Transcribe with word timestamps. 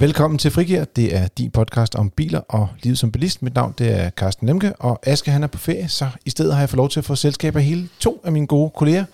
Velkommen 0.00 0.38
til 0.38 0.50
Frigir. 0.50 0.84
Det 0.84 1.16
er 1.16 1.28
din 1.28 1.50
podcast 1.50 1.94
om 1.94 2.10
biler 2.10 2.40
og 2.48 2.68
livet 2.82 2.98
som 2.98 3.12
bilist. 3.12 3.42
Mit 3.42 3.54
navn 3.54 3.74
det 3.78 4.00
er 4.00 4.10
Carsten 4.10 4.46
Lemke, 4.46 4.72
og 4.78 5.00
Aske 5.02 5.30
han 5.30 5.42
er 5.42 5.46
på 5.46 5.58
ferie, 5.58 5.88
så 5.88 6.08
i 6.24 6.30
stedet 6.30 6.52
har 6.54 6.60
jeg 6.60 6.68
fået 6.68 6.76
lov 6.76 6.88
til 6.88 7.00
at 7.00 7.04
få 7.04 7.14
selskab 7.14 7.56
af 7.56 7.62
hele 7.62 7.88
to 7.98 8.20
af 8.24 8.32
mine 8.32 8.46
gode 8.46 8.70
kolleger, 8.76 9.04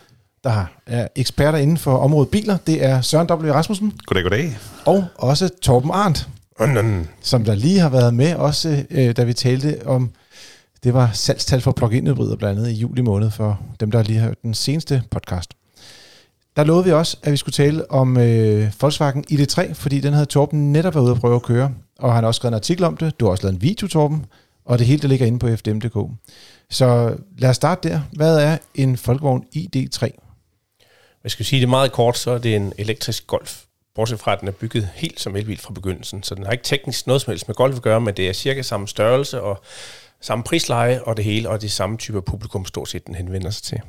der 0.45 0.64
er 0.86 1.09
eksperter 1.16 1.59
inden 1.59 1.77
for 1.77 1.96
området 1.96 2.29
biler. 2.29 2.57
Det 2.66 2.84
er 2.84 3.00
Søren 3.00 3.30
W. 3.30 3.52
Rasmussen. 3.52 3.93
Goddag, 4.07 4.22
goddag. 4.22 4.59
Og 4.84 5.04
også 5.16 5.48
Torben 5.62 5.91
Arndt, 5.91 6.29
som 7.23 7.45
der 7.45 7.55
lige 7.55 7.79
har 7.79 7.89
været 7.89 8.14
med, 8.14 8.34
også 8.34 8.84
øh, 8.91 9.16
da 9.16 9.25
vi 9.25 9.32
talte 9.32 9.87
om, 9.87 10.11
det 10.84 10.95
var 10.95 11.11
salgstal 11.12 11.61
for 11.61 11.73
plug-in 11.73 12.07
hybrider 12.07 12.37
blandt 12.37 12.59
andet 12.59 12.71
i 12.71 12.75
juli 12.75 13.03
måned, 13.03 13.30
for 13.30 13.61
dem, 13.80 13.91
der 13.91 14.03
lige 14.03 14.18
har 14.18 14.27
hørt 14.27 14.43
den 14.43 14.55
seneste 14.55 15.03
podcast. 15.11 15.50
Der 16.57 16.64
lovede 16.64 16.84
vi 16.84 16.93
også, 16.93 17.16
at 17.23 17.33
vi 17.33 17.37
skulle 17.37 17.52
tale 17.52 17.91
om 17.91 18.16
øh, 18.16 18.73
Volkswagen 18.80 19.24
ID3, 19.30 19.73
fordi 19.73 20.01
den 20.01 20.12
havde 20.12 20.27
Torben 20.27 20.73
netop 20.73 20.95
været 20.95 21.05
ude 21.05 21.12
at 21.12 21.20
prøve 21.20 21.34
at 21.34 21.42
køre, 21.42 21.74
og 21.98 22.15
han 22.15 22.23
har 22.23 22.29
også 22.29 22.38
skrevet 22.38 22.51
en 22.51 22.55
artikel 22.55 22.84
om 22.84 22.96
det. 22.96 23.20
Du 23.20 23.24
har 23.24 23.30
også 23.30 23.45
lavet 23.45 23.55
en 23.55 23.62
video, 23.62 23.87
Torben, 23.87 24.27
og 24.65 24.79
det 24.79 24.87
hele 24.87 25.02
der 25.02 25.09
ligger 25.09 25.27
inde 25.27 25.38
på 25.38 25.56
fdm.dk. 25.56 26.10
Så 26.70 27.16
lad 27.38 27.51
os 27.51 27.56
starte 27.56 27.88
der. 27.88 28.01
Hvad 28.12 28.38
er 28.38 28.59
en 28.74 28.98
Volkswagen 29.06 29.45
ID3? 29.56 30.09
Jeg 31.24 31.30
skal 31.30 31.46
sige 31.46 31.60
det 31.60 31.69
meget 31.69 31.92
kort, 31.92 32.19
så 32.19 32.30
er 32.30 32.38
det 32.38 32.57
en 32.57 32.73
elektrisk 32.79 33.27
Golf. 33.27 33.62
Bortset 33.95 34.20
fra, 34.20 34.32
at 34.32 34.41
den 34.41 34.48
er 34.48 34.52
bygget 34.52 34.88
helt 34.95 35.20
som 35.20 35.37
elbil 35.37 35.59
fra 35.59 35.73
begyndelsen. 35.73 36.23
Så 36.23 36.34
den 36.34 36.45
har 36.45 36.52
ikke 36.52 36.65
teknisk 36.65 37.07
noget 37.07 37.23
som 37.23 37.30
helst 37.30 37.48
med 37.48 37.54
Golf 37.54 37.77
at 37.77 37.82
gøre, 37.82 38.01
men 38.01 38.15
det 38.15 38.29
er 38.29 38.32
cirka 38.32 38.62
samme 38.62 38.88
størrelse 38.88 39.43
og 39.43 39.62
samme 40.20 40.45
prisleje 40.45 41.02
og 41.02 41.16
det 41.16 41.24
hele, 41.24 41.48
og 41.48 41.62
det 41.62 41.73
samme 41.73 41.96
type 41.96 42.23
publikum 42.23 42.65
stort 42.65 42.88
set, 42.88 43.07
den 43.07 43.15
henvender 43.15 43.51
sig 43.51 43.62
til. 43.62 43.80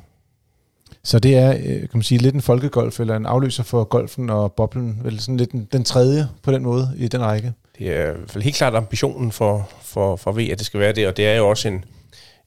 Så 1.04 1.18
det 1.18 1.36
er, 1.36 1.50
øh, 1.50 1.80
kan 1.80 1.88
man 1.94 2.02
sige, 2.02 2.18
lidt 2.18 2.34
en 2.34 2.40
folkegolf, 2.40 3.00
eller 3.00 3.16
en 3.16 3.26
afløser 3.26 3.62
for 3.62 3.84
golfen 3.84 4.30
og 4.30 4.52
boblen, 4.52 5.00
vel 5.02 5.20
sådan 5.20 5.36
lidt 5.36 5.52
den, 5.52 5.68
den 5.72 5.84
tredje 5.84 6.28
på 6.42 6.52
den 6.52 6.62
måde 6.62 6.94
i 6.96 7.08
den 7.08 7.20
række. 7.20 7.52
Det 7.78 7.98
er 7.98 8.10
i 8.10 8.16
hvert 8.16 8.30
fald 8.30 8.44
helt 8.44 8.56
klart 8.56 8.74
ambitionen 8.74 9.32
for, 9.32 9.70
for, 9.82 10.16
for 10.16 10.32
V, 10.32 10.48
at 10.52 10.58
det 10.58 10.66
skal 10.66 10.80
være 10.80 10.92
det, 10.92 11.06
og 11.06 11.16
det 11.16 11.26
er 11.26 11.36
jo 11.36 11.48
også 11.48 11.68
en, 11.68 11.84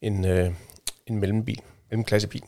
en, 0.01 0.25
øh, 0.25 0.49
en 1.07 1.19
mellembil, 1.19 1.59
mellemklassebil. 1.91 2.41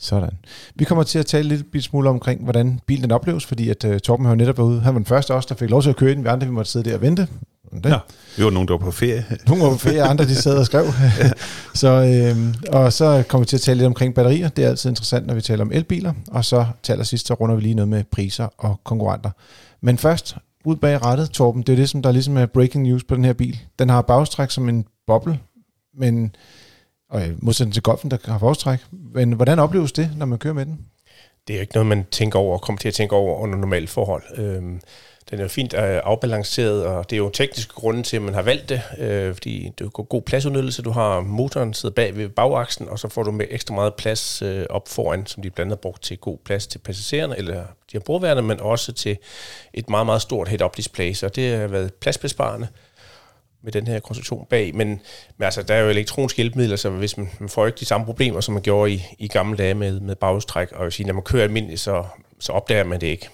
Sådan. 0.00 0.38
Vi 0.74 0.84
kommer 0.84 1.04
til 1.04 1.18
at 1.18 1.26
tale 1.26 1.48
lidt 1.48 1.70
bit 1.72 1.84
smule 1.84 2.08
omkring, 2.08 2.44
hvordan 2.44 2.80
bilen 2.86 3.02
den 3.02 3.12
opleves, 3.12 3.46
fordi 3.46 3.68
at 3.68 3.84
uh, 3.84 3.96
Torben 3.96 4.26
har 4.26 4.32
jo 4.32 4.36
netop 4.36 4.58
været 4.58 4.68
ude. 4.68 4.80
Han 4.80 4.94
var 4.94 4.98
den 4.98 5.06
første 5.06 5.34
også, 5.34 5.46
der 5.48 5.54
fik 5.54 5.70
lov 5.70 5.82
til 5.82 5.90
at 5.90 5.96
køre 5.96 6.14
den. 6.14 6.24
Vi 6.24 6.28
andre 6.28 6.46
vi 6.46 6.52
måtte 6.52 6.70
sidde 6.70 6.90
der 6.90 6.96
og 6.96 7.02
vente. 7.02 7.28
Det. 7.72 7.90
Ja, 7.90 7.98
vi 8.36 8.44
var 8.44 8.50
nogen, 8.50 8.68
der 8.68 8.74
var 8.74 8.84
på 8.84 8.90
ferie. 8.90 9.24
Nogle 9.48 9.62
var 9.62 9.70
på 9.70 9.78
ferie, 9.78 10.02
andre 10.02 10.24
de 10.24 10.34
sad 10.34 10.58
og 10.58 10.66
skrev. 10.66 10.84
ja. 11.18 11.30
så, 11.74 11.88
øh, 11.88 12.54
og 12.68 12.92
så 12.92 13.24
kommer 13.28 13.44
vi 13.44 13.48
til 13.48 13.56
at 13.56 13.60
tale 13.60 13.78
lidt 13.78 13.86
omkring 13.86 14.14
batterier. 14.14 14.48
Det 14.48 14.64
er 14.64 14.68
altid 14.68 14.90
interessant, 14.90 15.26
når 15.26 15.34
vi 15.34 15.40
taler 15.40 15.64
om 15.64 15.72
elbiler. 15.72 16.12
Og 16.30 16.44
så 16.44 16.66
til 16.82 16.92
allersidst, 16.92 17.26
så 17.26 17.34
runder 17.34 17.54
vi 17.54 17.62
lige 17.62 17.74
noget 17.74 17.88
med 17.88 18.04
priser 18.04 18.48
og 18.58 18.80
konkurrenter. 18.84 19.30
Men 19.80 19.98
først, 19.98 20.36
ud 20.64 20.76
bag 20.76 21.02
rettet, 21.04 21.30
Torben, 21.30 21.62
det 21.62 21.72
er 21.72 21.76
det, 21.76 21.88
som 21.88 22.02
der 22.02 22.12
ligesom 22.12 22.36
er 22.36 22.46
breaking 22.46 22.84
news 22.84 23.04
på 23.04 23.14
den 23.14 23.24
her 23.24 23.32
bil. 23.32 23.58
Den 23.78 23.88
har 23.88 24.02
bagstræk 24.02 24.50
som 24.50 24.68
en 24.68 24.84
boble, 25.06 25.38
men 25.98 26.32
og 27.10 27.22
modsætning 27.38 27.74
til 27.74 27.82
golfen, 27.82 28.10
der 28.10 28.16
har 28.24 28.38
forstræk. 28.38 28.78
Men 28.90 29.32
hvordan 29.32 29.58
opleves 29.58 29.92
det, 29.92 30.10
når 30.16 30.26
man 30.26 30.38
kører 30.38 30.54
med 30.54 30.66
den? 30.66 30.78
Det 31.48 31.56
er 31.56 31.60
ikke 31.60 31.74
noget, 31.74 31.86
man 31.86 32.06
tænker 32.10 32.38
over 32.38 32.52
og 32.52 32.60
kommer 32.60 32.78
til 32.78 32.88
at 32.88 32.94
tænke 32.94 33.14
over 33.14 33.38
under 33.38 33.58
normale 33.58 33.86
forhold. 33.86 34.22
Øhm, 34.36 34.80
den 35.30 35.38
er 35.38 35.42
jo 35.42 35.48
fint 35.48 35.74
øh, 35.74 36.00
afbalanceret, 36.04 36.84
og 36.84 37.10
det 37.10 37.16
er 37.16 37.18
jo 37.18 37.30
tekniske 37.30 37.74
grunde 37.74 38.02
til, 38.02 38.16
at 38.16 38.22
man 38.22 38.34
har 38.34 38.42
valgt 38.42 38.68
det, 38.68 38.82
øh, 38.98 39.34
fordi 39.34 39.72
det 39.78 39.84
er 39.84 39.88
god 39.88 40.22
pladsudnyttelse. 40.22 40.82
Du 40.82 40.90
har 40.90 41.20
motoren 41.20 41.74
sidder 41.74 41.94
bag 41.94 42.16
ved 42.16 42.28
bagaksen, 42.28 42.88
og 42.88 42.98
så 42.98 43.08
får 43.08 43.22
du 43.22 43.30
med 43.30 43.46
ekstra 43.50 43.74
meget 43.74 43.94
plads 43.94 44.42
øh, 44.42 44.66
op 44.70 44.88
foran, 44.88 45.26
som 45.26 45.42
de 45.42 45.50
blandt 45.50 45.72
andet 45.72 45.80
brugt 45.80 46.02
til 46.02 46.18
god 46.18 46.38
plads 46.44 46.66
til 46.66 46.78
passagererne, 46.78 47.38
eller 47.38 47.60
de 47.62 47.92
har 47.92 48.00
brugværende, 48.00 48.42
men 48.42 48.60
også 48.60 48.92
til 48.92 49.16
et 49.74 49.90
meget, 49.90 50.06
meget 50.06 50.22
stort 50.22 50.48
head-up 50.48 50.76
display, 50.76 51.12
så 51.12 51.28
det 51.28 51.56
har 51.56 51.66
været 51.66 51.94
pladsbesparende 51.94 52.68
med 53.62 53.72
den 53.72 53.86
her 53.86 54.00
konstruktion 54.00 54.46
bag. 54.50 54.74
Men, 54.74 54.88
men 55.36 55.44
altså, 55.44 55.62
der 55.62 55.74
er 55.74 55.80
jo 55.80 55.88
elektroniske 55.88 56.36
hjælpemidler, 56.36 56.76
så 56.76 56.90
hvis 56.90 57.16
man, 57.16 57.30
man 57.40 57.48
får 57.48 57.66
ikke 57.66 57.80
de 57.80 57.84
samme 57.84 58.06
problemer, 58.06 58.40
som 58.40 58.54
man 58.54 58.62
gjorde 58.62 58.92
i, 58.92 59.02
i 59.18 59.28
gamle 59.28 59.58
dage 59.58 59.74
med, 59.74 60.00
med 60.00 60.14
bagstræk, 60.16 60.72
og 60.72 60.84
jeg 60.84 60.92
sige, 60.92 61.06
når 61.06 61.14
man 61.14 61.22
kører 61.22 61.42
almindeligt, 61.44 61.80
så, 61.80 62.04
så 62.40 62.52
opdager 62.52 62.84
man 62.84 63.00
det 63.00 63.06
ikke. 63.06 63.28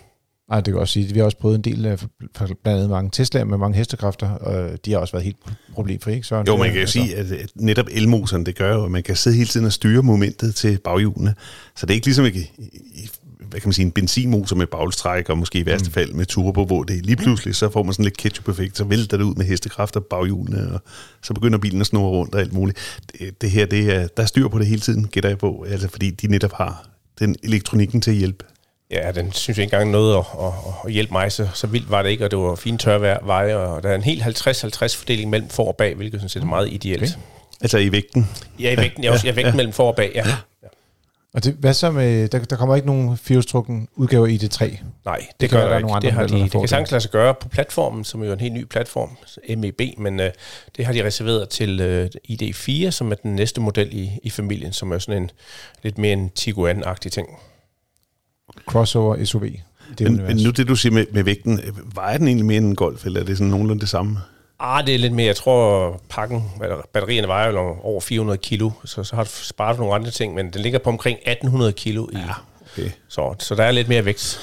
Nej, 0.48 0.60
det 0.60 0.72
kan 0.72 0.80
også 0.80 0.92
sige, 0.92 1.12
vi 1.12 1.18
har 1.18 1.24
også 1.24 1.38
prøvet 1.38 1.54
en 1.54 1.62
del, 1.62 1.98
blandt 2.34 2.66
andet 2.66 2.90
mange 2.90 3.10
Tesla'er 3.16 3.44
med 3.44 3.58
mange 3.58 3.78
hestekræfter, 3.78 4.30
og 4.30 4.84
de 4.84 4.92
har 4.92 4.98
også 4.98 5.12
været 5.12 5.24
helt 5.24 5.36
problemfri, 5.72 6.14
ikke? 6.14 6.26
Søren, 6.26 6.46
jo, 6.46 6.56
man 6.56 6.66
kan 6.66 6.74
jo 6.74 6.80
altså. 6.80 6.92
sige, 6.92 7.16
at 7.16 7.50
netop 7.54 7.86
elmotoren, 7.90 8.46
det 8.46 8.56
gør 8.56 8.74
jo, 8.74 8.84
at 8.84 8.90
man 8.90 9.02
kan 9.02 9.16
sidde 9.16 9.36
hele 9.36 9.48
tiden 9.48 9.66
og 9.66 9.72
styre 9.72 10.02
momentet 10.02 10.54
til 10.54 10.78
baghjulene. 10.84 11.34
Så 11.76 11.86
det 11.86 11.92
er 11.92 11.94
ikke 11.94 12.06
ligesom 12.06 12.26
i 12.26 13.08
hvad 13.54 13.60
kan 13.60 13.68
man 13.68 13.72
sige, 13.72 13.86
en 13.86 13.92
benzinmotor 13.92 14.56
med 14.56 14.66
bagstræk, 14.66 15.28
og 15.28 15.38
måske 15.38 15.58
i 15.58 15.66
værste 15.66 15.88
mm. 15.88 15.92
fald 15.92 16.12
med 16.12 16.26
turbo, 16.26 16.64
hvor 16.64 16.82
det 16.82 17.06
lige 17.06 17.16
pludselig, 17.16 17.54
så 17.54 17.70
får 17.70 17.82
man 17.82 17.92
sådan 17.92 18.04
lidt 18.04 18.16
ketchup-effekt, 18.16 18.76
så 18.76 18.84
vælter 18.84 19.16
det 19.16 19.24
ud 19.24 19.34
med 19.34 19.44
hestekræfter 19.44 20.00
på 20.00 20.06
baghjulene, 20.10 20.72
og 20.72 20.80
så 21.22 21.34
begynder 21.34 21.58
bilen 21.58 21.80
at 21.80 21.86
snurre 21.86 22.10
rundt 22.10 22.34
og 22.34 22.40
alt 22.40 22.52
muligt. 22.52 22.78
Det, 23.12 23.40
det 23.42 23.50
her, 23.50 23.66
det 23.66 23.94
er, 23.94 24.06
der 24.06 24.22
er 24.22 24.26
styr 24.26 24.48
på 24.48 24.58
det 24.58 24.66
hele 24.66 24.80
tiden, 24.80 25.08
gætter 25.08 25.30
jeg 25.30 25.38
på, 25.38 25.66
altså 25.68 25.88
fordi 25.88 26.10
de 26.10 26.26
netop 26.26 26.52
har 26.52 26.88
den 27.18 27.36
elektronikken 27.42 28.00
til 28.00 28.10
at 28.10 28.16
hjælpe. 28.16 28.44
Ja, 28.90 29.12
den 29.12 29.32
synes 29.32 29.58
jeg 29.58 29.64
ikke 29.64 29.74
engang 29.74 29.90
noget 29.90 30.16
at, 30.16 30.24
at, 30.40 30.52
at 30.84 30.92
hjælpe 30.92 31.12
mig, 31.12 31.32
så, 31.32 31.48
så 31.54 31.66
vildt 31.66 31.90
var 31.90 32.02
det 32.02 32.10
ikke, 32.10 32.24
og 32.24 32.30
det 32.30 32.38
var 32.38 32.54
fint 32.54 32.80
tørvejr, 32.80 33.18
veje, 33.24 33.56
og 33.56 33.82
der 33.82 33.88
er 33.88 33.94
en 33.94 34.02
helt 34.02 34.22
50-50 34.22 34.98
fordeling 34.98 35.30
mellem 35.30 35.48
for 35.48 35.68
og 35.68 35.76
bag, 35.76 35.94
hvilket 35.94 36.20
synes 36.20 36.34
jeg 36.34 36.42
er 36.42 36.46
meget 36.46 36.72
ideelt. 36.72 37.02
Okay. 37.02 37.22
Altså 37.60 37.78
i 37.78 37.92
vægten? 37.92 38.30
Ja, 38.58 38.72
i 38.72 38.76
vægten, 38.76 39.04
ja, 39.04 39.12
også, 39.12 39.26
ja, 39.26 39.32
vægten 39.32 39.52
ja. 39.52 39.56
mellem 39.56 39.72
for 39.72 39.88
og 39.88 39.96
bag, 39.96 40.12
ja. 40.14 40.28
ja. 40.28 40.34
Og 41.34 41.44
det, 41.44 41.54
hvad 41.54 41.74
så 41.74 41.90
med, 41.90 42.28
der, 42.28 42.38
der 42.38 42.56
kommer 42.56 42.76
ikke 42.76 42.86
nogen 42.86 43.16
firehjulstrukken 43.16 43.88
udgave 43.94 44.32
i 44.32 44.36
det 44.36 44.50
3? 44.50 44.78
Nej, 45.04 45.16
det, 45.16 45.40
det 45.40 45.50
gør 45.50 45.68
der 45.68 45.76
ikke. 45.76 45.88
Det, 46.02 46.12
har 46.12 46.26
de, 46.26 46.42
det 46.42 46.50
kan 46.50 46.68
sagtens 46.68 46.90
lade 46.90 47.00
sig 47.00 47.10
gøre 47.10 47.34
på 47.34 47.48
platformen, 47.48 48.04
som 48.04 48.22
er 48.22 48.26
jo 48.26 48.32
en 48.32 48.40
helt 48.40 48.54
ny 48.54 48.64
platform, 48.64 49.16
MEB, 49.56 49.80
men 49.98 50.20
uh, 50.20 50.26
det 50.76 50.86
har 50.86 50.92
de 50.92 51.04
reserveret 51.04 51.48
til 51.48 52.00
uh, 52.02 52.06
ID4, 52.30 52.90
som 52.90 53.10
er 53.10 53.14
den 53.14 53.34
næste 53.34 53.60
model 53.60 53.88
i, 53.92 54.10
i 54.22 54.30
familien, 54.30 54.72
som 54.72 54.92
er 54.92 54.98
sådan 54.98 55.22
en 55.22 55.30
lidt 55.82 55.98
mere 55.98 56.12
en 56.12 56.30
Tiguan-agtig 56.38 57.08
ting. 57.10 57.28
Crossover 58.66 59.24
SUV. 59.24 59.44
Det 59.98 60.12
men, 60.12 60.22
men 60.22 60.36
nu 60.36 60.50
det, 60.50 60.68
du 60.68 60.76
siger 60.76 60.92
med, 60.92 61.06
med 61.12 61.22
vægten, 61.24 61.60
vejer 61.94 62.18
den 62.18 62.28
egentlig 62.28 62.46
mere 62.46 62.56
end 62.56 62.66
en 62.66 62.76
Golf, 62.76 63.06
eller 63.06 63.20
er 63.20 63.24
det 63.24 63.38
sådan 63.38 63.50
nogenlunde 63.50 63.80
det 63.80 63.88
samme? 63.88 64.18
Ah, 64.58 64.86
det 64.86 64.94
er 64.94 64.98
lidt 64.98 65.12
mere. 65.12 65.26
Jeg 65.26 65.36
tror, 65.36 66.00
pakken, 66.08 66.44
batterierne 66.92 67.28
vejer 67.28 67.52
jo 67.52 67.76
over 67.82 68.00
400 68.00 68.38
kilo, 68.38 68.70
så, 68.84 69.04
så 69.04 69.16
har 69.16 69.24
du 69.24 69.30
sparet 69.32 69.78
nogle 69.78 69.94
andre 69.94 70.10
ting, 70.10 70.34
men 70.34 70.50
den 70.50 70.60
ligger 70.62 70.78
på 70.78 70.90
omkring 70.90 71.18
1800 71.18 71.72
kilo. 71.72 72.08
I, 72.12 72.16
ja, 72.16 72.34
okay. 72.72 72.90
så, 73.08 73.34
så 73.38 73.54
der 73.54 73.64
er 73.64 73.70
lidt 73.70 73.88
mere 73.88 74.04
vægt. 74.04 74.40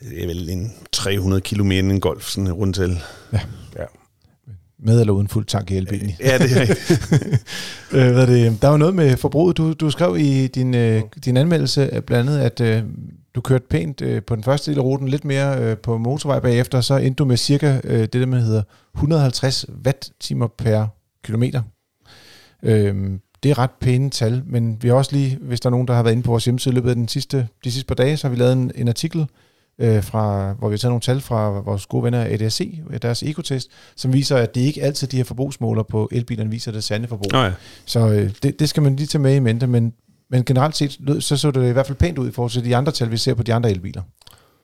Det 0.00 0.22
er 0.22 0.26
vel 0.26 0.50
en 0.50 0.74
300 0.92 1.40
kilo 1.40 1.64
mere 1.64 1.78
end 1.78 1.92
en 1.92 2.00
Golf, 2.00 2.28
sådan 2.28 2.52
rundt 2.52 2.76
til. 2.76 2.98
Ja. 3.32 3.40
ja. 3.78 3.84
Med 4.84 5.00
eller 5.00 5.12
uden 5.12 5.28
fuld 5.28 5.46
tank 5.46 5.70
i 5.70 5.76
elbilen? 5.76 6.12
Ja, 6.20 6.38
det 6.38 6.56
er 6.56 6.60
rigtigt. 6.60 7.08
øh, 7.96 8.12
hvad 8.12 8.26
det, 8.26 8.62
der 8.62 8.68
var 8.68 8.76
noget 8.76 8.94
med 8.94 9.16
forbruget. 9.16 9.56
Du, 9.56 9.72
du 9.72 9.90
skrev 9.90 10.16
i 10.18 10.46
din, 10.46 10.74
øh, 10.74 11.02
din 11.24 11.36
anmeldelse 11.36 12.02
blandt 12.06 12.30
andet, 12.30 12.42
at 12.42 12.60
øh, 12.60 12.82
du 13.34 13.40
kørte 13.40 13.64
pænt 13.70 14.00
øh, 14.00 14.22
på 14.22 14.36
den 14.36 14.44
første 14.44 14.70
del 14.70 14.78
af 14.78 14.82
ruten, 14.82 15.08
lidt 15.08 15.24
mere 15.24 15.62
øh, 15.62 15.76
på 15.76 15.98
motorvej 15.98 16.40
bagefter, 16.40 16.80
så 16.80 16.96
endte 16.96 17.18
du 17.18 17.24
med 17.24 17.36
cirka 17.36 17.80
øh, 17.84 18.00
det, 18.00 18.12
der 18.12 18.26
man 18.26 18.40
hedder 18.40 18.62
150 18.94 19.66
watt-timer 19.86 20.46
per 20.58 20.86
kilometer. 21.24 21.62
Øh, 22.62 22.94
det 23.42 23.50
er 23.50 23.58
ret 23.58 23.70
pæne 23.80 24.10
tal, 24.10 24.42
men 24.46 24.78
vi 24.82 24.88
har 24.88 24.94
også 24.94 25.12
lige, 25.12 25.38
hvis 25.40 25.60
der 25.60 25.68
er 25.68 25.70
nogen, 25.70 25.88
der 25.88 25.94
har 25.94 26.02
været 26.02 26.14
inde 26.14 26.24
på 26.24 26.30
vores 26.30 26.44
hjemmeside 26.44 26.72
i 26.72 26.74
løbet 26.74 26.88
af 26.88 26.94
den 26.94 27.08
sidste, 27.08 27.48
de 27.64 27.72
sidste 27.72 27.86
par 27.86 27.94
dage, 27.94 28.16
så 28.16 28.26
har 28.26 28.34
vi 28.34 28.40
lavet 28.40 28.52
en, 28.52 28.72
en 28.74 28.88
artikel, 28.88 29.26
øh, 29.78 30.02
fra, 30.02 30.52
hvor 30.52 30.68
vi 30.68 30.72
har 30.72 30.78
taget 30.78 30.90
nogle 30.90 31.00
tal 31.00 31.20
fra 31.20 31.48
vores 31.48 31.86
gode 31.86 32.04
venner 32.04 32.24
ADAC, 32.24 32.78
deres 33.02 33.22
ekotest, 33.22 33.68
som 33.96 34.12
viser, 34.12 34.36
at 34.36 34.54
det 34.54 34.60
ikke 34.60 34.82
altid 34.82 35.08
de 35.08 35.16
her 35.16 35.24
forbrugsmåler 35.24 35.82
på 35.82 36.08
elbilerne 36.12 36.50
viser 36.50 36.72
det 36.72 36.84
sande 36.84 37.08
forbrug. 37.08 37.34
Oh 37.34 37.44
ja. 37.44 37.52
Så 37.84 38.08
øh, 38.08 38.30
det, 38.42 38.60
det 38.60 38.68
skal 38.68 38.82
man 38.82 38.96
lige 38.96 39.06
tage 39.06 39.22
med 39.22 39.34
i 39.34 39.38
mente, 39.38 39.66
men 39.66 39.92
men 40.30 40.44
generelt 40.44 40.76
set, 40.76 40.98
så 41.20 41.36
så 41.36 41.50
det 41.50 41.68
i 41.68 41.72
hvert 41.72 41.86
fald 41.86 41.98
pænt 41.98 42.18
ud 42.18 42.28
i 42.28 42.32
forhold 42.32 42.50
til 42.50 42.64
de 42.64 42.76
andre 42.76 42.92
tal, 42.92 43.10
vi 43.10 43.16
ser 43.16 43.34
på 43.34 43.42
de 43.42 43.54
andre 43.54 43.70
elbiler. 43.70 44.02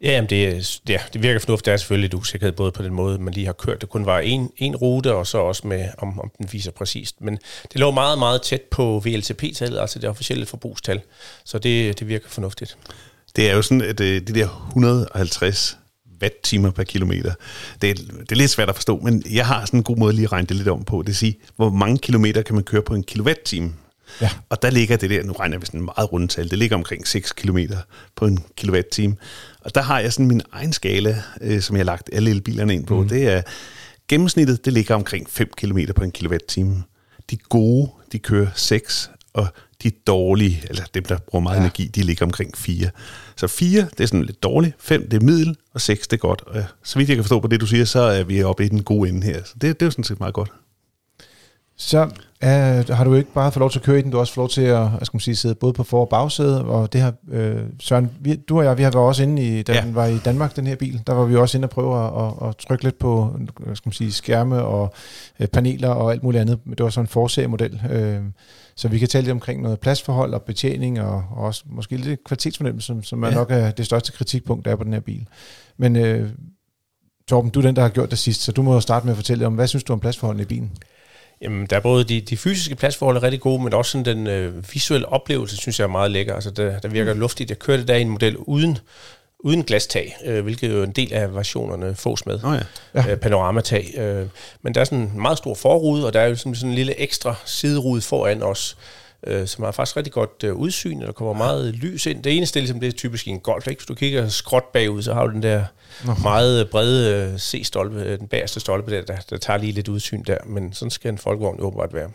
Ja, 0.03 0.13
jamen 0.13 0.31
det, 0.31 0.81
ja, 0.89 0.99
det 1.13 1.23
virker 1.23 1.41
fornuftigt. 1.41 1.67
Der 1.67 1.73
er 1.73 1.77
selvfølgelig 1.77 2.11
lidt 2.11 2.15
usikkerhed 2.15 2.53
både 2.53 2.73
på 2.73 2.83
den 2.83 2.95
måde, 2.95 3.19
man 3.19 3.35
lige 3.35 3.47
har 3.47 3.53
kørt. 3.53 3.81
Det 3.81 3.89
kun 3.89 4.07
var 4.07 4.19
en, 4.19 4.51
en 4.57 4.77
rute, 4.77 5.15
og 5.15 5.27
så 5.27 5.39
også 5.39 5.67
med, 5.67 5.89
om, 5.99 6.21
om 6.21 6.31
den 6.39 6.49
viser 6.53 6.71
præcist. 6.71 7.21
Men 7.21 7.39
det 7.73 7.81
lå 7.81 7.91
meget, 7.91 8.19
meget 8.19 8.43
tæt 8.43 8.61
på 8.71 9.03
VLTP-tallet, 9.05 9.81
altså 9.81 9.99
det 9.99 10.09
officielle 10.09 10.47
forbrugstal. 10.47 11.01
Så 11.45 11.59
det, 11.59 12.01
det 12.01 12.09
virker 12.09 12.29
fornuftigt. 12.29 12.77
Det 13.37 13.51
er 13.51 13.55
jo 13.55 13.63
sådan, 13.63 13.83
at 13.83 14.01
øh, 14.01 14.21
det 14.27 14.35
der 14.35 14.67
150 14.69 15.79
watt-timer 16.23 16.71
per 16.71 16.85
kilometer. 16.85 17.35
Det 17.83 17.91
er, 17.91 17.95
det 17.95 18.33
er 18.33 18.37
lidt 18.37 18.51
svært 18.51 18.69
at 18.69 18.75
forstå, 18.75 19.01
men 19.03 19.23
jeg 19.31 19.47
har 19.47 19.65
sådan 19.65 19.81
en 19.81 19.85
god 19.85 19.97
måde 19.97 20.13
lige 20.13 20.25
at 20.25 20.33
regne 20.33 20.47
det 20.47 20.57
lidt 20.57 20.69
om 20.69 20.85
på. 20.85 20.99
Det 20.99 21.07
vil 21.07 21.17
sige, 21.17 21.39
hvor 21.57 21.71
mange 21.71 21.99
kilometer 21.99 22.43
kan 22.43 22.55
man 22.55 22.65
køre 22.65 22.83
på 22.83 22.95
en 22.95 23.03
kilowatt-time? 23.03 23.73
Ja. 24.21 24.31
Og 24.49 24.63
der 24.63 24.71
ligger 24.71 24.97
det 24.97 25.11
der, 25.11 25.23
nu 25.23 25.33
regner 25.33 25.59
vi 25.59 25.67
sådan 25.67 25.81
en 25.81 25.85
meget 25.97 26.13
rundtal, 26.13 26.51
det 26.51 26.59
ligger 26.59 26.77
omkring 26.77 27.09
6 27.09 27.33
km 27.33 27.59
på 28.17 28.27
en 28.27 28.39
kilowatt-time. 28.57 29.17
Og 29.61 29.75
der 29.75 29.83
har 29.83 30.01
jeg 30.01 30.13
sådan 30.13 30.27
min 30.27 30.43
egen 30.53 30.73
skala, 30.73 31.23
øh, 31.41 31.61
som 31.61 31.77
jeg 31.77 31.81
har 31.81 31.85
lagt 31.85 32.11
alle 32.13 32.31
elbilerne 32.31 32.75
ind 32.75 32.87
på. 32.87 33.03
Mm. 33.03 33.09
Det 33.09 33.29
er, 33.29 33.43
gennemsnittet, 34.09 34.65
det 34.65 34.73
ligger 34.73 34.95
omkring 34.95 35.31
5 35.31 35.51
km 35.57 35.79
på 35.97 36.05
en 36.05 36.13
kilowatt-time. 36.13 36.83
De 37.31 37.37
gode, 37.37 37.91
de 38.13 38.19
kører 38.19 38.47
6, 38.55 39.11
og 39.35 39.47
de 39.83 39.91
dårlige, 39.91 40.63
eller 40.69 40.85
dem, 40.95 41.05
der 41.05 41.19
bruger 41.19 41.43
meget 41.43 41.57
ja. 41.57 41.61
energi, 41.61 41.87
de 41.87 42.03
ligger 42.03 42.27
omkring 42.27 42.57
4. 42.57 42.91
Så 43.37 43.49
4, 43.49 43.81
det 43.81 44.01
er 44.01 44.07
sådan 44.07 44.25
lidt 44.25 44.43
dårligt, 44.43 44.75
5, 44.79 45.09
det 45.09 45.23
er 45.23 45.27
middel, 45.27 45.57
og 45.75 45.81
6, 45.81 46.09
det 46.09 46.17
er 46.17 46.21
godt. 46.21 46.43
Og 46.47 46.65
så 46.83 46.99
vidt 46.99 47.09
jeg 47.09 47.17
kan 47.17 47.25
forstå 47.25 47.41
på 47.41 47.47
det, 47.47 47.61
du 47.61 47.67
siger, 47.67 47.85
så 47.85 48.01
er 48.01 48.25
vi 48.25 48.43
oppe 48.43 48.65
i 48.65 48.69
den 48.69 48.83
gode 48.83 49.09
ende 49.09 49.27
her. 49.27 49.45
Så 49.45 49.53
det, 49.55 49.63
det 49.63 49.83
er 49.83 49.87
jo 49.87 49.91
sådan 49.91 50.05
set 50.05 50.21
meget 50.21 50.35
godt. 50.35 50.53
Så 51.81 52.03
uh, 52.05 52.97
har 52.97 53.05
du 53.05 53.15
ikke 53.15 53.33
bare 53.33 53.53
fået 53.53 53.61
lov 53.61 53.71
til 53.71 53.79
at 53.79 53.85
køre 53.85 53.99
i 53.99 54.03
den, 54.03 54.11
du 54.11 54.17
har 54.17 54.21
også 54.21 54.33
fået 54.33 54.43
lov 54.43 54.49
til 54.49 54.63
at 54.63 55.07
skal 55.07 55.17
man 55.17 55.21
sige, 55.21 55.37
sidde 55.37 55.55
både 55.55 55.73
på 55.73 55.85
for- 55.85 56.01
og 56.01 56.09
bagsæde, 56.09 56.65
og 56.65 56.93
det 56.93 57.01
her, 57.01 57.13
uh, 57.29 57.63
Søren, 57.81 58.11
vi, 58.21 58.37
du 58.37 58.59
og 58.59 58.65
jeg, 58.65 58.79
vi 58.79 58.83
har 58.83 58.91
været 58.91 59.07
også 59.07 59.23
inde 59.23 59.43
i, 59.43 59.63
da 59.63 59.73
ja. 59.73 59.81
den 59.81 59.95
var 59.95 60.07
i 60.07 60.19
Danmark, 60.19 60.57
den 60.57 60.67
her 60.67 60.77
bil, 60.77 61.03
der 61.07 61.13
var 61.13 61.25
vi 61.25 61.37
også 61.37 61.59
inde 61.59 61.67
og 61.67 61.71
prøve 61.71 62.07
at, 62.07 62.25
at, 62.25 62.49
at 62.49 62.57
trykke 62.57 62.85
lidt 62.85 62.99
på 62.99 63.37
skal 63.75 63.89
man 63.89 63.93
sige, 63.93 64.13
skærme 64.13 64.63
og 64.63 64.95
uh, 65.41 65.47
paneler 65.47 65.89
og 65.89 66.13
alt 66.13 66.23
muligt 66.23 66.41
andet. 66.41 66.59
Det 66.71 66.85
var 66.85 66.91
sådan 66.91 67.05
en 67.05 67.09
forserie-model. 67.09 67.81
Uh, 67.85 68.25
så 68.77 68.89
vi 68.89 68.99
kan 68.99 69.09
tale 69.09 69.23
lidt 69.23 69.33
omkring 69.33 69.63
noget 69.63 69.81
pladsforhold 69.81 70.35
og 70.35 70.43
betjening, 70.43 71.01
og, 71.01 71.25
og 71.31 71.45
også 71.45 71.63
måske 71.67 71.97
lidt 71.97 72.25
kvalitetsfornemmelse, 72.25 72.87
som, 72.87 73.03
som 73.03 73.23
er 73.23 73.29
ja. 73.29 73.35
nok 73.35 73.51
er 73.51 73.71
det 73.71 73.87
største 73.87 74.13
kritikpunkt, 74.13 74.65
der 74.65 74.71
er 74.71 74.77
på 74.77 74.85
den 74.85 74.93
her 74.93 75.01
bil. 75.01 75.27
Men 75.77 75.97
uh, 75.97 76.29
Torben, 77.29 77.51
du 77.51 77.61
er 77.61 77.65
den, 77.65 77.77
der 77.77 77.83
har 77.83 77.89
gjort 77.89 78.11
det 78.11 78.19
sidst, 78.19 78.43
så 78.43 78.53
du 78.53 78.63
må 78.63 78.81
starte 78.81 79.07
med 79.07 79.13
at 79.13 79.17
fortælle 79.17 79.47
om, 79.47 79.55
hvad 79.55 79.67
synes 79.67 79.85
du 79.85 79.93
om 79.93 80.01
pladsforholdene 80.01 80.43
i 80.43 80.47
bilen? 80.47 80.73
Jamen, 81.43 81.67
der 81.67 81.77
er 81.77 81.81
både 81.81 82.05
de, 82.05 82.21
de 82.21 82.37
fysiske 82.37 82.75
pladsforhold 82.75 83.17
er 83.17 83.23
rigtig 83.23 83.41
gode, 83.41 83.63
men 83.63 83.75
også 83.75 83.91
sådan 83.91 84.17
den 84.17 84.27
øh, 84.27 84.75
visuelle 84.75 85.09
oplevelse, 85.09 85.57
synes 85.57 85.79
jeg 85.79 85.85
er 85.85 85.89
meget 85.89 86.11
lækker. 86.11 86.35
Altså, 86.35 86.51
der, 86.51 86.81
der 86.81 86.89
virker 86.89 87.15
mm. 87.15 87.21
luftigt. 87.21 87.51
Jeg 87.51 87.59
kørte 87.59 87.87
der 87.87 87.97
i 87.97 88.01
en 88.01 88.09
model 88.09 88.37
uden, 88.37 88.79
uden 89.39 89.65
glastag, 89.65 90.17
øh, 90.25 90.43
hvilket 90.43 90.73
jo 90.73 90.83
en 90.83 90.93
del 90.93 91.13
af 91.13 91.35
versionerne 91.35 91.95
fås 91.95 92.27
med. 92.27 92.45
Oh 92.45 92.59
ja. 92.95 93.11
øh, 93.11 93.17
panoramatag. 93.17 93.95
Øh, 93.97 94.27
men 94.63 94.75
der 94.75 94.81
er 94.81 94.85
sådan 94.85 94.99
en 94.99 95.21
meget 95.21 95.39
stor 95.39 95.55
forrude, 95.55 96.07
og 96.07 96.13
der 96.13 96.21
er 96.21 96.27
jo 96.27 96.37
sådan, 96.37 96.55
sådan 96.55 96.69
en 96.69 96.75
lille 96.75 97.01
ekstra 97.01 97.35
siderude 97.45 98.01
foran 98.01 98.43
os, 98.43 98.77
øh, 99.27 99.47
som 99.47 99.65
har 99.65 99.73
faktisk 99.73 99.97
rigtig 99.97 100.13
godt 100.13 100.45
øh, 100.45 100.55
udsyn, 100.55 101.01
og 101.01 101.07
der 101.07 101.13
kommer 101.13 101.35
meget 101.35 101.75
lys 101.75 102.07
ind. 102.07 102.23
Det 102.23 102.37
eneste, 102.37 102.61
ligesom, 102.61 102.81
det 102.81 102.87
er 102.87 102.93
typisk 102.93 103.27
i 103.27 103.31
en 103.31 103.41
Golf. 103.41 103.67
Ikke? 103.67 103.81
Hvis 103.81 103.87
du 103.87 103.95
kigger 103.95 104.29
skråt 104.29 104.65
bagud, 104.73 105.03
så 105.03 105.15
har 105.15 105.27
du 105.27 105.33
den 105.33 105.43
der 105.43 105.65
Nå. 106.05 106.15
meget 106.23 106.71
brede 106.71 107.31
øh, 107.33 107.39
C-stolpe, 107.39 108.01
øh, 108.03 108.19
den 108.19 108.29
bagerste 108.29 108.61
stolpe 108.61 108.91
der, 108.91 109.03
der, 109.03 109.17
der 109.31 109.37
tager 109.37 109.57
lige 109.57 109.73
lidt 109.73 109.89
udsyn 109.89 110.23
der. 110.27 110.37
Men 110.47 110.73
sådan 110.73 110.91
skal 110.91 111.13
en 111.13 111.19
folkevogn 111.19 111.61
åbenbart 111.61 111.95
være. 111.95 112.11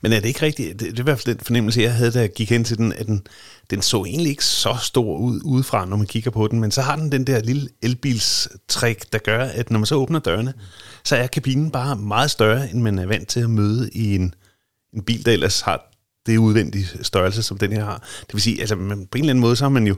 Men 0.00 0.12
er 0.12 0.20
det 0.20 0.28
ikke 0.28 0.42
rigtigt? 0.42 0.80
Det, 0.80 0.90
det 0.90 0.98
er 0.98 1.02
i 1.02 1.04
hvert 1.04 1.20
fald 1.20 1.34
den 1.34 1.44
fornemmelse, 1.44 1.80
jeg 1.80 1.94
havde, 1.94 2.12
da 2.12 2.20
jeg 2.20 2.32
gik 2.32 2.50
hen 2.50 2.64
til 2.64 2.78
den, 2.78 2.92
at 2.92 3.06
den, 3.06 3.26
den 3.70 3.82
så 3.82 4.04
egentlig 4.04 4.30
ikke 4.30 4.44
så 4.44 4.76
stor 4.82 5.16
ud 5.16 5.40
udefra, 5.44 5.84
når 5.84 5.96
man 5.96 6.06
kigger 6.06 6.30
på 6.30 6.48
den, 6.48 6.60
men 6.60 6.70
så 6.70 6.82
har 6.82 6.96
den 6.96 7.12
den 7.12 7.26
der 7.26 7.40
lille 7.40 7.68
elbilstrik, 7.82 9.12
der 9.12 9.18
gør, 9.18 9.44
at 9.44 9.70
når 9.70 9.78
man 9.78 9.86
så 9.86 9.94
åbner 9.94 10.18
dørene, 10.18 10.54
så 11.04 11.16
er 11.16 11.26
kabinen 11.26 11.70
bare 11.70 11.96
meget 11.96 12.30
større, 12.30 12.70
end 12.70 12.82
man 12.82 12.98
er 12.98 13.06
vant 13.06 13.28
til 13.28 13.40
at 13.40 13.50
møde 13.50 13.90
i 13.92 14.14
en, 14.14 14.34
en 14.94 15.02
bil, 15.02 15.24
der 15.26 15.32
ellers 15.32 15.60
har 15.60 15.95
det 16.26 16.36
udvendige 16.36 16.86
størrelse, 17.02 17.42
som 17.42 17.58
den 17.58 17.72
her 17.72 17.84
har. 17.84 17.98
Det 18.20 18.34
vil 18.34 18.42
sige, 18.42 18.60
altså 18.60 18.76
man, 18.76 19.06
på 19.06 19.18
en 19.18 19.24
eller 19.24 19.30
anden 19.30 19.40
måde, 19.40 19.56
så 19.56 19.64
har 19.64 19.70
man 19.70 19.86
jo 19.86 19.96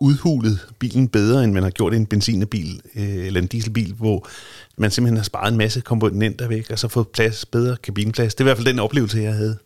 udhulet 0.00 0.68
bilen 0.78 1.08
bedre, 1.08 1.44
end 1.44 1.52
man 1.52 1.62
har 1.62 1.70
gjort 1.70 1.92
i 1.92 1.96
en 1.96 2.06
benzinbil 2.06 2.80
øh, 2.94 3.26
eller 3.26 3.40
en 3.40 3.46
dieselbil, 3.46 3.94
hvor 3.94 4.28
man 4.76 4.90
simpelthen 4.90 5.16
har 5.16 5.24
sparet 5.24 5.52
en 5.52 5.58
masse 5.58 5.80
komponenter 5.80 6.48
væk, 6.48 6.70
og 6.70 6.78
så 6.78 6.88
fået 6.88 7.08
plads, 7.08 7.46
bedre 7.46 7.76
kabinplads. 7.76 8.34
Det 8.34 8.40
er 8.40 8.44
i 8.44 8.48
hvert 8.48 8.56
fald 8.56 8.66
den 8.66 8.78
oplevelse, 8.78 9.18
jeg 9.18 9.34
havde. 9.34 9.58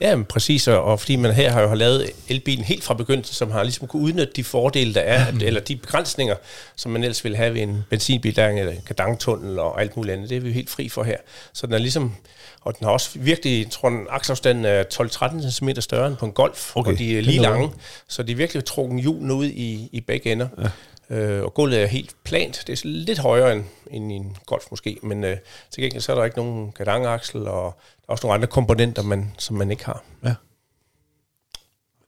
Ja, 0.00 0.16
men 0.16 0.24
præcis, 0.24 0.68
og 0.68 1.00
fordi 1.00 1.16
man 1.16 1.32
her 1.32 1.52
har 1.52 1.62
jo 1.62 1.74
lavet 1.74 2.10
elbilen 2.28 2.64
helt 2.64 2.84
fra 2.84 2.94
begyndelsen, 2.94 3.34
som 3.34 3.50
har 3.50 3.62
ligesom 3.62 3.86
kunne 3.86 4.02
udnytte 4.02 4.32
de 4.36 4.44
fordele, 4.44 4.94
der 4.94 5.00
er, 5.00 5.26
eller 5.40 5.60
de 5.60 5.76
begrænsninger, 5.76 6.34
som 6.76 6.92
man 6.92 7.02
ellers 7.02 7.24
ville 7.24 7.36
have 7.36 7.54
ved 7.54 7.60
en 7.60 7.84
benzinbil, 7.90 8.36
der 8.36 8.44
er 8.44 8.68
en 8.70 8.82
kadangtunnel 8.86 9.58
og 9.58 9.80
alt 9.80 9.96
muligt 9.96 10.14
andet. 10.14 10.30
Det 10.30 10.36
er 10.36 10.40
vi 10.40 10.48
jo 10.48 10.54
helt 10.54 10.70
fri 10.70 10.88
for 10.88 11.02
her. 11.02 11.16
Så 11.52 11.66
den 11.66 11.74
er 11.74 11.78
ligesom, 11.78 12.14
og 12.60 12.78
den 12.78 12.84
har 12.84 12.92
også 12.92 13.10
virkelig, 13.14 13.62
jeg 13.62 13.70
tror, 13.70 13.88
den 13.88 14.06
akselafstanden 14.10 14.64
er 14.64 14.84
12-13 14.94 15.50
cm 15.50 15.68
større 15.80 16.06
end 16.06 16.16
på 16.16 16.26
en 16.26 16.32
Golf, 16.32 16.76
okay. 16.76 16.92
og 16.92 16.98
de 16.98 17.18
er 17.18 17.22
lige 17.22 17.40
lange, 17.40 17.70
så 18.08 18.22
de 18.22 18.32
er 18.32 18.36
virkelig 18.36 18.64
trukket 18.64 19.00
hjulene 19.00 19.34
ud 19.34 19.46
i, 19.46 19.88
i 19.92 20.00
begge 20.00 20.32
ender. 20.32 20.48
Ja. 20.62 20.68
Øh, 21.10 21.42
og 21.42 21.54
gulvet 21.54 21.82
er 21.82 21.86
helt 21.86 22.16
plant. 22.24 22.64
Det 22.66 22.72
er 22.72 22.88
lidt 22.88 23.18
højere 23.18 23.52
end, 23.52 23.64
end 23.90 24.12
i 24.12 24.14
en 24.14 24.36
Golf 24.46 24.64
måske, 24.70 24.98
men 25.02 25.24
øh, 25.24 25.36
til 25.70 25.82
gengæld 25.82 26.02
så 26.02 26.12
er 26.12 26.16
der 26.16 26.24
ikke 26.24 26.36
nogen 26.36 26.72
kadangaksel, 26.72 27.48
og 27.48 27.80
der 27.96 28.08
er 28.08 28.12
også 28.12 28.26
nogle 28.26 28.34
andre 28.34 28.46
komponenter, 28.46 29.02
man, 29.02 29.32
som 29.38 29.56
man 29.56 29.70
ikke 29.70 29.84
har. 29.84 30.04
Ja. 30.24 30.34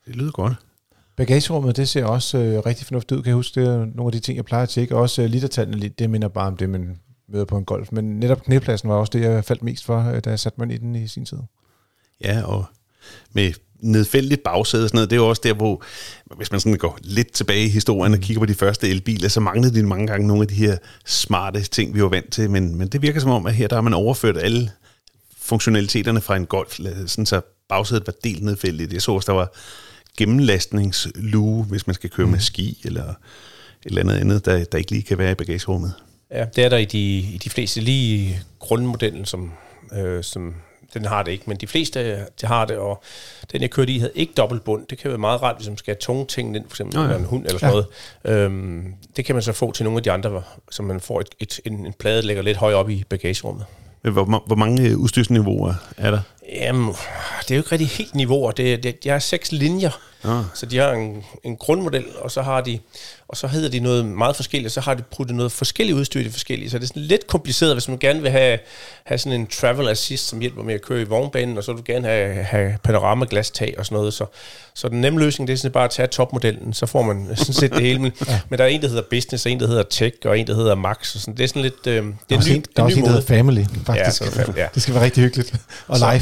Det 0.06 0.16
lyder 0.16 0.32
godt. 0.32 0.52
Bagagerummet, 1.16 1.76
det 1.76 1.88
ser 1.88 2.04
også 2.04 2.38
øh, 2.38 2.66
rigtig 2.66 2.86
fornuftigt 2.86 3.18
ud, 3.18 3.22
kan 3.22 3.28
jeg 3.28 3.36
huske. 3.36 3.60
Det 3.60 3.68
er 3.68 3.78
nogle 3.78 4.06
af 4.08 4.12
de 4.12 4.20
ting, 4.20 4.36
jeg 4.36 4.44
plejer 4.44 4.62
at 4.62 4.68
tjekke. 4.68 4.96
Også 4.96 5.22
øh, 5.22 5.28
litertallene, 5.28 5.88
det 5.88 6.10
minder 6.10 6.28
bare 6.28 6.46
om 6.46 6.56
det, 6.56 6.70
man 6.70 7.00
møder 7.28 7.44
på 7.44 7.56
en 7.56 7.64
golf. 7.64 7.88
Men 7.92 8.20
netop 8.20 8.42
knæpladsen 8.42 8.88
var 8.88 8.94
også 8.94 9.10
det, 9.10 9.20
jeg 9.20 9.44
faldt 9.44 9.62
mest 9.62 9.84
for, 9.84 10.04
øh, 10.04 10.20
da 10.24 10.30
jeg 10.30 10.38
satte 10.38 10.60
mig 10.60 10.74
i 10.74 10.78
den 10.78 10.94
i 10.94 11.08
sin 11.08 11.24
tid. 11.24 11.38
Ja, 12.24 12.42
og 12.44 12.64
med 13.32 13.52
nedfældigt 13.80 14.42
bagsæde 14.42 14.84
og 14.84 14.88
sådan 14.88 14.96
noget, 14.96 15.10
det 15.10 15.16
er 15.16 15.20
jo 15.20 15.28
også 15.28 15.42
der, 15.44 15.54
hvor 15.54 15.82
hvis 16.36 16.50
man 16.50 16.60
sådan 16.60 16.78
går 16.78 16.98
lidt 17.02 17.32
tilbage 17.32 17.64
i 17.64 17.68
historien 17.68 18.14
og 18.14 18.20
kigger 18.20 18.40
på 18.40 18.46
de 18.46 18.54
første 18.54 18.88
elbiler, 18.88 19.28
så 19.28 19.40
manglede 19.40 19.74
de 19.74 19.82
mange 19.82 20.06
gange 20.06 20.26
nogle 20.26 20.42
af 20.42 20.48
de 20.48 20.54
her 20.54 20.76
smarte 21.06 21.62
ting, 21.62 21.94
vi 21.94 22.02
var 22.02 22.08
vant 22.08 22.32
til, 22.32 22.50
men, 22.50 22.76
men 22.76 22.88
det 22.88 23.02
virker 23.02 23.20
som 23.20 23.30
om, 23.30 23.46
at 23.46 23.54
her 23.54 23.68
der 23.68 23.76
har 23.76 23.82
man 23.82 23.94
overført 23.94 24.36
alle 24.36 24.70
funktionaliteterne 25.38 26.20
fra 26.20 26.36
en 26.36 26.46
Golf, 26.46 26.78
sådan 27.06 27.26
så 27.26 27.40
bagsædet 27.68 28.06
var 28.06 28.14
delt 28.24 28.42
nedfældigt. 28.42 28.92
Jeg 28.92 29.02
så 29.02 29.12
også, 29.12 29.26
der 29.26 29.38
var 29.38 29.52
gennemlastningsluge, 30.16 31.64
hvis 31.64 31.86
man 31.86 31.94
skal 31.94 32.10
køre 32.10 32.26
mm. 32.26 32.32
med 32.32 32.40
ski, 32.40 32.80
eller 32.84 33.04
et 33.04 33.14
eller 33.84 34.00
andet 34.00 34.14
andet, 34.14 34.44
der, 34.44 34.64
der 34.64 34.78
ikke 34.78 34.90
lige 34.90 35.02
kan 35.02 35.18
være 35.18 35.32
i 35.32 35.34
bagagerummet. 35.34 35.92
Ja, 36.30 36.44
det 36.56 36.64
er 36.64 36.68
der 36.68 36.76
i 36.76 36.84
de, 36.84 37.18
i 37.18 37.38
de 37.44 37.50
fleste, 37.50 37.80
lige 37.80 38.40
grundmodellen, 38.58 39.24
som, 39.24 39.52
øh, 39.92 40.24
som 40.24 40.54
den 40.94 41.04
har 41.04 41.22
det 41.22 41.32
ikke, 41.32 41.44
men 41.46 41.56
de 41.56 41.66
fleste 41.66 42.26
de 42.40 42.46
har 42.46 42.64
det, 42.64 42.76
og 42.76 43.02
den 43.52 43.62
jeg 43.62 43.70
kørte 43.70 43.92
i 43.92 43.98
havde 43.98 44.12
ikke 44.14 44.32
dobbeltbund. 44.36 44.86
Det 44.90 44.98
kan 44.98 45.10
være 45.10 45.18
meget 45.18 45.42
rart, 45.42 45.56
hvis 45.56 45.68
man 45.68 45.76
skal 45.76 45.94
have 45.94 46.00
tunge 46.00 46.26
ting 46.26 46.56
ind, 46.56 46.64
for 46.68 46.74
eksempel 46.74 46.98
oh, 46.98 47.10
ja. 47.10 47.16
en 47.16 47.24
hund 47.24 47.46
eller 47.46 47.58
sådan 47.58 47.74
ja. 47.74 47.82
noget. 48.24 48.44
Øhm, 48.44 48.94
det 49.16 49.24
kan 49.24 49.34
man 49.34 49.42
så 49.42 49.52
få 49.52 49.72
til 49.72 49.84
nogle 49.84 49.96
af 49.96 50.02
de 50.02 50.12
andre, 50.12 50.42
så 50.70 50.82
man 50.82 51.00
får 51.00 51.20
et, 51.20 51.28
et, 51.40 51.60
en, 51.64 51.86
en 51.86 51.92
plade, 51.92 52.16
der 52.16 52.26
ligger 52.26 52.42
lidt 52.42 52.56
højere 52.56 52.78
op 52.78 52.90
i 52.90 53.04
bagagerummet. 53.08 53.64
Hvor, 54.02 54.42
hvor 54.46 54.56
mange 54.56 54.96
udstyrsniveauer 54.96 55.74
er 55.96 56.10
der? 56.10 56.20
Jamen, 56.52 56.88
det 57.42 57.50
er 57.50 57.54
jo 57.54 57.60
ikke 57.60 57.72
rigtig 57.72 57.88
helt 57.88 58.14
niveauer. 58.14 58.50
Det, 58.50 58.82
det, 58.82 58.96
jeg 59.04 59.14
har 59.14 59.18
seks 59.18 59.52
linjer, 59.52 60.00
ah. 60.24 60.44
så 60.54 60.66
de 60.66 60.78
har 60.78 60.92
en, 60.92 61.24
en 61.44 61.56
grundmodel, 61.56 62.04
og 62.20 62.30
så 62.30 62.42
har 62.42 62.60
de 62.60 62.78
og 63.28 63.36
så 63.36 63.46
hedder 63.46 63.68
de 63.68 63.80
noget 63.80 64.06
meget 64.06 64.36
forskelligt, 64.36 64.72
så 64.72 64.80
har 64.80 64.94
de 64.94 65.02
puttet 65.16 65.36
noget 65.36 65.52
forskelligt 65.52 65.98
udstyr 65.98 66.20
i 66.20 66.24
det 66.24 66.32
forskellige. 66.32 66.70
Så 66.70 66.78
det 66.78 66.84
er 66.84 66.86
sådan 66.86 67.02
lidt 67.02 67.26
kompliceret, 67.26 67.74
hvis 67.74 67.88
man 67.88 67.98
gerne 67.98 68.22
vil 68.22 68.30
have, 68.30 68.58
have 69.04 69.18
sådan 69.18 69.40
en 69.40 69.46
travel 69.46 69.88
assist, 69.88 70.28
som 70.28 70.40
hjælper 70.40 70.62
med 70.62 70.74
at 70.74 70.82
køre 70.82 71.00
i 71.00 71.04
vognbanen, 71.04 71.58
og 71.58 71.64
så 71.64 71.72
vil 71.72 71.78
du 71.78 71.92
gerne 71.92 72.08
have, 72.08 72.44
have 72.44 72.78
panoramaglas-tag 72.82 73.74
og 73.78 73.86
sådan 73.86 73.96
noget. 73.96 74.14
Så, 74.14 74.24
så 74.74 74.88
den 74.88 75.00
nemme 75.00 75.18
løsning, 75.18 75.48
det 75.48 75.54
er 75.54 75.58
sådan 75.58 75.72
bare 75.72 75.84
at 75.84 75.90
tage 75.90 76.08
topmodellen, 76.08 76.72
så 76.72 76.86
får 76.86 77.02
man 77.02 77.36
sådan 77.36 77.54
set 77.54 77.72
det 77.72 77.82
hele. 77.82 77.98
Men, 77.98 78.12
ja. 78.28 78.40
men 78.48 78.58
der 78.58 78.64
er 78.64 78.68
en, 78.68 78.82
der 78.82 78.88
hedder 78.88 79.02
Business, 79.10 79.46
og 79.46 79.52
en, 79.52 79.60
der 79.60 79.66
hedder 79.66 79.82
Tech, 79.82 80.16
og 80.24 80.38
en, 80.38 80.46
der 80.46 80.54
hedder 80.54 80.74
Max. 80.74 81.14
Og 81.14 81.20
sådan. 81.20 81.36
Det 81.36 81.44
er 81.44 81.48
sådan 81.48 81.62
lidt... 81.62 81.86
Øh, 81.86 81.94
det 81.94 81.96
er, 81.96 82.12
der 82.28 82.36
er, 82.36 82.48
ny, 82.48 82.54
en, 82.54 82.64
der 82.76 82.82
er 82.82 82.86
også 82.86 82.98
en, 82.98 83.04
der 83.04 83.10
hedder 83.10 83.26
Family, 83.26 83.64
faktisk. 83.86 84.20
Ja, 84.20 84.30
så, 84.30 84.52
ja. 84.56 84.66
det 84.74 84.82
skal 84.82 84.94
være 84.94 85.04
rigtig 85.04 85.22
hyggeligt. 85.22 85.54
Og 85.88 85.98
så, 85.98 86.20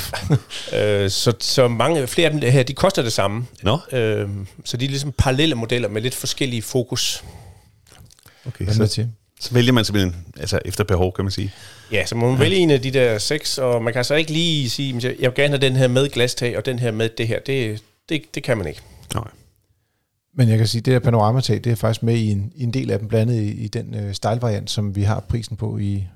live. 0.72 0.80
øh, 0.82 1.10
så, 1.10 1.32
så 1.40 1.68
mange, 1.68 2.06
flere 2.06 2.30
af 2.30 2.40
dem 2.40 2.50
her, 2.52 2.62
de 2.62 2.74
koster 2.74 3.02
det 3.02 3.12
samme. 3.12 3.46
No. 3.62 3.78
Øh, 3.92 4.28
så 4.64 4.76
de 4.76 4.84
er 4.84 4.88
ligesom 4.88 5.12
parallelle 5.12 5.54
modeller 5.54 5.88
med 5.88 6.02
lidt 6.02 6.14
forskellige 6.14 6.62
fokus. 6.62 7.24
Okay, 8.46 8.66
så, 8.66 9.06
så 9.40 9.54
vælger 9.54 9.72
man 9.72 9.84
simpelthen 9.84 10.26
altså 10.36 10.60
efter 10.64 10.84
behov, 10.84 11.12
kan 11.12 11.24
man 11.24 11.32
sige. 11.32 11.52
Ja, 11.92 12.06
så 12.06 12.14
må 12.14 12.26
man 12.26 12.36
ja. 12.36 12.42
vælge 12.42 12.56
en 12.56 12.70
af 12.70 12.82
de 12.82 12.90
der 12.90 13.18
seks, 13.18 13.58
og 13.58 13.82
man 13.82 13.92
kan 13.92 14.04
så 14.04 14.14
ikke 14.14 14.32
lige 14.32 14.70
sige, 14.70 14.96
at 14.96 15.04
jeg 15.04 15.30
vil 15.30 15.34
gerne 15.34 15.48
have 15.48 15.60
den 15.60 15.76
her 15.76 15.88
med 15.88 16.08
glastag, 16.08 16.56
og 16.56 16.66
den 16.66 16.78
her 16.78 16.90
med 16.90 17.08
det 17.18 17.28
her. 17.28 17.40
Det, 17.40 17.82
det, 18.08 18.22
det 18.34 18.42
kan 18.42 18.58
man 18.58 18.66
ikke. 18.66 18.80
Nej. 19.14 19.28
Men 20.34 20.48
jeg 20.48 20.58
kan 20.58 20.66
sige, 20.66 20.78
at 20.78 20.84
det 20.84 20.92
der 20.92 20.98
panoramatag, 20.98 21.64
det 21.64 21.72
er 21.72 21.76
faktisk 21.76 22.02
med 22.02 22.14
i 22.14 22.30
en, 22.30 22.52
i 22.56 22.62
en 22.62 22.72
del 22.72 22.90
af 22.90 22.98
dem, 22.98 23.08
blandet 23.08 23.42
i, 23.42 23.50
i 23.50 23.68
den 23.68 23.94
uh, 23.94 24.12
style-variant, 24.12 24.70
som 24.70 24.96
vi 24.96 25.02
har 25.02 25.20
prisen 25.20 25.56
på 25.56 25.78
i... 25.78 26.06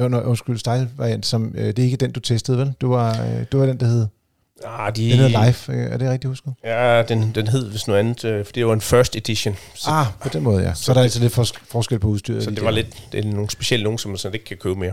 Øh, 0.00 0.28
undskyld, 0.28 0.58
style-variant, 0.58 1.26
som, 1.26 1.54
uh, 1.54 1.60
det 1.60 1.78
er 1.78 1.82
ikke 1.82 1.96
den, 1.96 2.12
du 2.12 2.20
testede, 2.20 2.58
vel? 2.58 2.72
Du 2.80 2.88
var, 2.88 3.24
uh, 3.24 3.42
du 3.52 3.58
var 3.58 3.66
den, 3.66 3.80
der 3.80 3.86
hed... 3.86 4.06
Ah, 4.64 4.96
de, 4.96 5.10
den 5.10 5.18
hedder 5.18 5.28
Live, 5.28 5.82
er 5.92 5.96
det 5.96 6.10
rigtigt 6.10 6.28
husket? 6.28 6.54
Ja, 6.64 7.02
den, 7.02 7.32
den 7.34 7.48
hed 7.48 7.70
vist 7.70 7.88
noget 7.88 8.00
andet, 8.00 8.24
øh, 8.24 8.44
for 8.44 8.52
det 8.52 8.66
var 8.66 8.72
en 8.72 8.80
first 8.80 9.16
edition. 9.16 9.56
Så, 9.74 9.90
ah, 9.90 10.06
på 10.22 10.28
den 10.28 10.42
måde, 10.42 10.62
ja. 10.62 10.74
Så, 10.74 10.82
så 10.82 10.92
der 10.92 10.98
er 10.98 11.02
altså 11.02 11.20
lidt 11.20 11.32
forskel 11.68 11.98
på 11.98 12.08
udstyret. 12.08 12.44
Så 12.44 12.50
det 12.50 12.64
var 12.64 12.70
lidt, 12.70 12.86
det 13.12 13.24
er 13.24 13.28
nogle 13.30 13.50
specielle 13.50 13.84
nogen, 13.84 13.98
som 13.98 14.10
man 14.10 14.18
sådan 14.18 14.34
ikke 14.34 14.46
kan 14.46 14.56
købe 14.56 14.76
mere. 14.76 14.92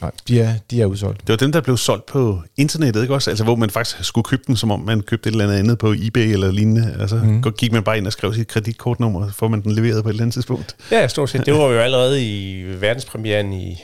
Nej, 0.00 0.10
de 0.28 0.40
er, 0.40 0.54
de 0.70 0.82
er 0.82 0.86
udsolgt. 0.86 1.20
Det 1.20 1.28
var 1.28 1.36
dem, 1.36 1.52
der 1.52 1.60
blev 1.60 1.76
solgt 1.76 2.06
på 2.06 2.42
internettet, 2.56 3.02
ikke 3.02 3.14
også? 3.14 3.30
Altså, 3.30 3.44
hvor 3.44 3.56
man 3.56 3.70
faktisk 3.70 4.04
skulle 4.04 4.24
købe 4.24 4.42
den, 4.46 4.56
som 4.56 4.70
om 4.70 4.80
man 4.80 5.00
købte 5.00 5.28
et 5.28 5.32
eller 5.32 5.44
andet 5.44 5.58
andet 5.58 5.78
på 5.78 5.94
eBay 5.98 6.32
eller 6.32 6.52
lignende. 6.52 6.96
Altså, 7.00 7.16
mm. 7.16 7.42
gik 7.42 7.72
man 7.72 7.82
bare 7.82 7.98
ind 7.98 8.06
og 8.06 8.12
skrev 8.12 8.34
sit 8.34 8.48
kreditkortnummer, 8.48 9.28
så 9.28 9.34
får 9.34 9.48
man 9.48 9.62
den 9.62 9.72
leveret 9.72 10.02
på 10.02 10.08
et 10.08 10.12
eller 10.12 10.22
andet 10.22 10.34
tidspunkt. 10.34 10.76
Ja, 10.90 11.08
stort 11.08 11.30
set. 11.30 11.46
Det 11.46 11.54
var 11.54 11.64
jo 11.64 11.78
allerede 11.78 12.24
i 12.24 12.62
verdenspremieren 12.80 13.52
i 13.52 13.82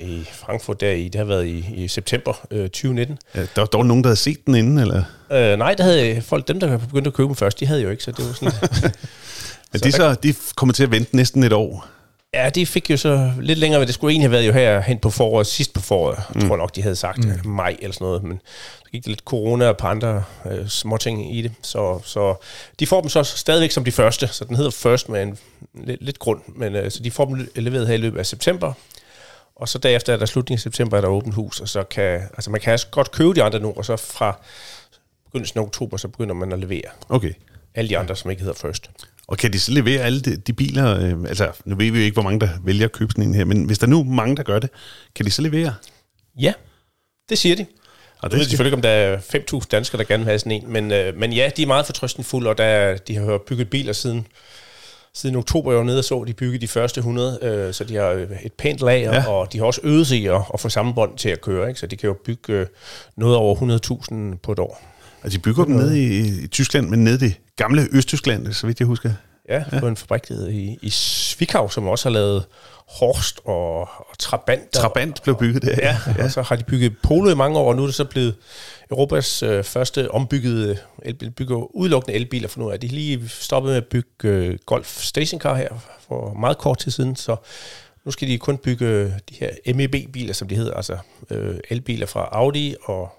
i 0.00 0.24
Frankfurt 0.32 0.80
der 0.80 0.90
i, 0.90 1.08
det 1.08 1.14
har 1.14 1.24
været 1.24 1.46
i, 1.46 1.66
i 1.74 1.88
september 1.88 2.46
øh, 2.50 2.62
2019. 2.62 3.18
Ja, 3.34 3.40
der 3.40 3.46
var 3.56 3.66
dog 3.66 3.86
nogen, 3.86 4.04
der 4.04 4.08
havde 4.08 4.16
set 4.16 4.46
den 4.46 4.54
inden, 4.54 4.78
eller? 4.78 5.02
Øh, 5.32 5.58
nej, 5.58 5.74
der 5.74 5.84
havde 5.84 6.22
folk, 6.22 6.48
dem 6.48 6.60
der 6.60 6.78
begyndte 6.78 7.08
at 7.08 7.14
købe 7.14 7.28
den 7.28 7.36
først, 7.36 7.60
de 7.60 7.66
havde 7.66 7.82
jo 7.82 7.90
ikke, 7.90 8.02
så 8.02 8.10
det 8.10 8.26
var 8.26 8.32
sådan... 8.32 8.92
Men 9.72 9.80
de, 9.80 9.92
så, 9.92 10.14
de 10.14 10.34
kommer 10.54 10.72
til 10.72 10.82
at 10.82 10.90
vente 10.90 11.16
næsten 11.16 11.42
et 11.42 11.52
år. 11.52 11.86
Ja, 12.34 12.50
det 12.50 12.68
fik 12.68 12.90
jo 12.90 12.96
så 12.96 13.32
lidt 13.40 13.58
længere, 13.58 13.80
men 13.80 13.86
det 13.86 13.94
skulle 13.94 14.12
egentlig 14.12 14.28
have 14.28 14.32
været 14.32 14.46
jo 14.46 14.52
her 14.52 14.80
hen 14.80 14.98
på 14.98 15.10
foråret, 15.10 15.46
sidst 15.46 15.72
på 15.72 15.80
foråret, 15.80 16.18
mm. 16.34 16.48
tror 16.48 16.56
nok, 16.56 16.76
de 16.76 16.82
havde 16.82 16.96
sagt, 16.96 17.24
mm. 17.24 17.50
maj 17.50 17.76
eller 17.80 17.92
sådan 17.92 18.04
noget, 18.04 18.22
men 18.22 18.40
så 18.84 18.90
gik 18.90 19.00
det 19.00 19.08
lidt 19.08 19.20
corona 19.20 19.68
og 19.68 19.76
på 19.76 19.86
andre 19.86 20.24
øh, 20.50 20.68
småting 20.68 21.36
i 21.36 21.42
det, 21.42 21.52
så, 21.62 22.00
så 22.04 22.34
de 22.80 22.86
får 22.86 23.00
dem 23.00 23.10
så 23.10 23.22
stadigvæk 23.22 23.70
som 23.70 23.84
de 23.84 23.92
første, 23.92 24.28
så 24.28 24.44
den 24.44 24.56
hedder 24.56 24.70
First 24.70 25.08
med 25.08 25.22
en 25.22 25.38
lidt, 25.74 26.02
lidt 26.02 26.18
grund, 26.18 26.40
men 26.46 26.76
øh, 26.76 26.90
så 26.90 27.02
de 27.02 27.10
får 27.10 27.24
dem 27.24 27.48
leveret 27.54 27.86
her 27.86 27.94
i 27.94 27.98
løbet 27.98 28.18
af 28.18 28.26
september, 28.26 28.72
og 29.56 29.68
så 29.68 29.78
derefter 29.78 30.12
er 30.12 30.16
der 30.16 30.26
slutningen 30.26 30.56
af 30.56 30.60
september, 30.60 30.96
er 30.96 31.00
der 31.00 31.08
åbent 31.08 31.34
hus, 31.34 31.60
og 31.60 31.68
så 31.68 31.82
kan, 31.82 32.20
altså 32.34 32.50
man 32.50 32.60
kan 32.60 32.78
godt 32.90 33.10
købe 33.12 33.34
de 33.34 33.42
andre 33.42 33.60
nu, 33.60 33.72
og 33.76 33.84
så 33.84 33.96
fra 33.96 34.40
begyndelsen 35.24 35.58
af 35.58 35.62
oktober, 35.62 35.96
så 35.96 36.08
begynder 36.08 36.34
man 36.34 36.52
at 36.52 36.58
levere. 36.58 36.90
Okay. 37.08 37.32
Alle 37.74 37.88
de 37.88 37.98
andre, 37.98 38.16
som 38.16 38.30
ikke 38.30 38.42
hedder 38.42 38.68
First. 38.68 38.90
Og 39.26 39.38
kan 39.38 39.52
de 39.52 39.60
så 39.60 39.72
levere 39.72 40.02
alle 40.02 40.20
de, 40.20 40.36
de 40.36 40.52
biler, 40.52 40.98
øh, 40.98 41.28
altså 41.28 41.52
nu 41.64 41.76
ved 41.76 41.90
vi 41.90 41.98
jo 41.98 42.04
ikke, 42.04 42.14
hvor 42.14 42.22
mange 42.22 42.40
der 42.40 42.48
vælger 42.64 42.84
at 42.84 42.92
købe 42.92 43.12
sådan 43.12 43.24
en 43.24 43.34
her, 43.34 43.44
men 43.44 43.64
hvis 43.64 43.78
der 43.78 43.86
nu 43.86 44.00
er 44.00 44.04
mange, 44.04 44.36
der 44.36 44.42
gør 44.42 44.58
det, 44.58 44.70
kan 45.14 45.26
de 45.26 45.30
så 45.30 45.42
levere? 45.42 45.74
Ja, 46.40 46.52
det 47.28 47.38
siger 47.38 47.56
de. 47.56 47.66
Og 48.18 48.30
det 48.30 48.38
ved 48.38 48.46
selvfølgelig 48.46 48.74
om 48.74 48.82
der 48.82 48.88
er 48.88 49.18
5.000 49.18 49.60
danskere, 49.70 49.98
der 49.98 50.04
gerne 50.04 50.24
vil 50.24 50.30
have 50.30 50.38
sådan 50.38 50.52
en, 50.52 50.72
men, 50.72 50.90
øh, 50.92 51.16
men 51.16 51.32
ja, 51.32 51.50
de 51.56 51.62
er 51.62 51.66
meget 51.66 51.86
fortrøstningsfulde, 51.86 52.50
og 52.50 52.58
der, 52.58 52.96
de 52.96 53.16
har 53.16 53.38
bygget 53.38 53.70
biler 53.70 53.92
siden, 53.92 54.26
siden 55.14 55.36
oktober, 55.36 55.70
jeg 55.70 55.78
var 55.78 55.84
nede 55.84 55.98
og 55.98 56.04
så, 56.04 56.24
de 56.26 56.34
byggede 56.34 56.58
de 56.58 56.68
første 56.68 56.98
100, 56.98 57.38
øh, 57.42 57.74
så 57.74 57.84
de 57.84 57.94
har 57.94 58.26
et 58.42 58.52
pænt 58.58 58.80
lager, 58.80 59.14
ja. 59.14 59.28
og 59.28 59.52
de 59.52 59.58
har 59.58 59.64
også 59.64 59.80
øvet 59.84 60.06
sig 60.06 60.34
at, 60.34 60.42
at 60.54 60.60
få 60.60 60.68
sammenbånd 60.68 61.18
til 61.18 61.28
at 61.28 61.40
køre, 61.40 61.68
ikke? 61.68 61.80
så 61.80 61.86
de 61.86 61.96
kan 61.96 62.08
jo 62.08 62.16
bygge 62.24 62.52
øh, 62.52 62.66
noget 63.16 63.36
over 63.36 63.56
100.000 64.34 64.38
på 64.42 64.52
et 64.52 64.58
år. 64.58 64.82
Og 65.22 65.32
de 65.32 65.38
bygger 65.38 65.64
dem 65.64 65.74
nede 65.74 66.02
i, 66.02 66.44
i 66.44 66.46
Tyskland, 66.46 66.88
men 66.88 67.04
nede 67.04 67.14
i 67.14 67.18
det 67.18 67.34
gamle 67.56 67.88
Østtyskland, 67.92 68.52
så 68.52 68.66
vidt 68.66 68.80
jeg 68.80 68.86
husker. 68.86 69.10
Ja, 69.48 69.64
ja. 69.72 69.80
på 69.80 69.88
en 69.88 69.96
fabrik 69.96 70.30
i, 70.30 70.78
i 70.82 70.90
Svikau, 70.90 71.68
som 71.68 71.88
også 71.88 72.08
har 72.08 72.12
lavet 72.12 72.44
Horst 72.88 73.40
og, 73.44 73.80
og 73.80 74.18
Trabant. 74.18 74.72
Trabant 74.72 75.22
blev 75.22 75.38
bygget 75.38 75.62
der. 75.62 75.76
Ja, 75.82 75.96
ja, 76.18 76.24
og 76.24 76.30
så 76.30 76.42
har 76.42 76.56
de 76.56 76.64
bygget 76.64 76.96
Polo 77.02 77.30
i 77.30 77.34
mange 77.34 77.58
år, 77.58 77.68
og 77.68 77.76
nu 77.76 77.82
er 77.82 77.86
det 77.86 77.94
så 77.94 78.04
blevet 78.04 78.34
Europas 78.90 79.42
øh, 79.42 79.64
første 79.64 80.10
ombyggede 80.10 80.78
elbil, 81.02 81.30
bygger 81.30 81.76
udelukkende 81.76 82.14
elbiler 82.14 82.48
for 82.48 82.60
nu 82.60 82.70
af. 82.70 82.80
De 82.80 82.86
lige 82.86 83.28
stoppet 83.28 83.70
med 83.70 83.76
at 83.76 83.86
bygge 83.86 84.28
øh, 84.28 84.58
Golf 84.66 85.02
Stationcar 85.02 85.54
her 85.54 85.68
for 86.08 86.34
meget 86.34 86.58
kort 86.58 86.78
tid 86.78 86.90
siden, 86.90 87.16
så 87.16 87.36
nu 88.04 88.10
skal 88.10 88.28
de 88.28 88.38
kun 88.38 88.58
bygge 88.58 89.04
de 89.04 89.34
her 89.40 89.74
MEB-biler, 89.74 90.34
som 90.34 90.48
de 90.48 90.54
hedder, 90.54 90.74
altså 90.74 90.98
øh, 91.30 91.58
elbiler 91.70 92.06
fra 92.06 92.28
Audi 92.32 92.74
og 92.84 93.12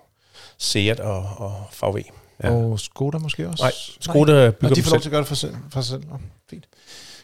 Seat 0.58 1.00
og, 1.00 1.30
og 1.38 1.66
VW. 1.82 2.00
Ja. 2.44 2.52
Og 2.52 2.80
Skoda 2.80 3.18
måske 3.18 3.50
også? 3.50 3.64
Nej, 3.64 3.72
Skoda 4.00 4.34
Nej. 4.34 4.52
bygger 4.52 4.70
og 4.70 4.76
de 4.76 4.84
får 4.84 4.92
lov 4.92 5.02
til 5.02 5.10
at 5.10 5.12
gøre 5.12 5.22
det 5.22 5.28
for 5.28 5.36
sig, 5.36 5.50
for 5.70 5.82
selv. 5.82 6.04
Oh, 6.12 6.20
fint. 6.50 6.68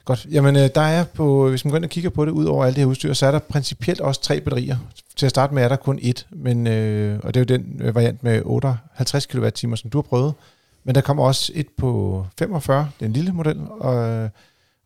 Godt. 0.06 0.28
Jamen, 0.32 0.56
øh, 0.56 0.70
der 0.76 0.82
er 0.82 1.04
på, 1.04 1.50
hvis 1.50 1.66
man 1.66 1.70
går 1.72 1.78
ind 1.78 1.86
og 1.86 1.90
kigger 1.90 2.10
på 2.10 2.26
det, 2.26 2.32
ud 2.32 2.46
over 2.46 2.66
alle 2.66 2.76
det 2.76 2.82
her 2.82 2.86
udstyr, 2.86 3.14
så 3.14 3.26
er 3.26 3.32
der 3.32 3.40
principielt 3.40 4.02
også 4.02 4.22
tre 4.22 4.42
batterier. 4.42 4.78
Til 5.16 5.26
at 5.26 5.30
starte 5.30 5.54
med 5.54 5.64
er 5.64 5.68
der 5.68 5.76
kun 5.76 6.00
et, 6.02 6.28
men, 6.32 6.68
øh, 6.68 7.20
og 7.24 7.34
det 7.34 7.40
er 7.40 7.56
jo 7.56 7.58
den 7.58 7.82
øh, 7.82 7.96
variant 7.96 8.24
med 8.24 8.42
58 8.46 9.26
kWh, 9.26 9.76
som 9.76 9.90
du 9.90 9.98
har 9.98 10.02
prøvet. 10.02 10.34
Men 10.84 10.96
der 10.96 11.02
kommer 11.02 11.24
også 11.24 11.52
et 11.56 11.68
på 11.78 12.26
45, 12.40 12.90
den 13.00 13.14
lille 13.14 13.32
model, 13.32 13.58
og, 13.80 14.30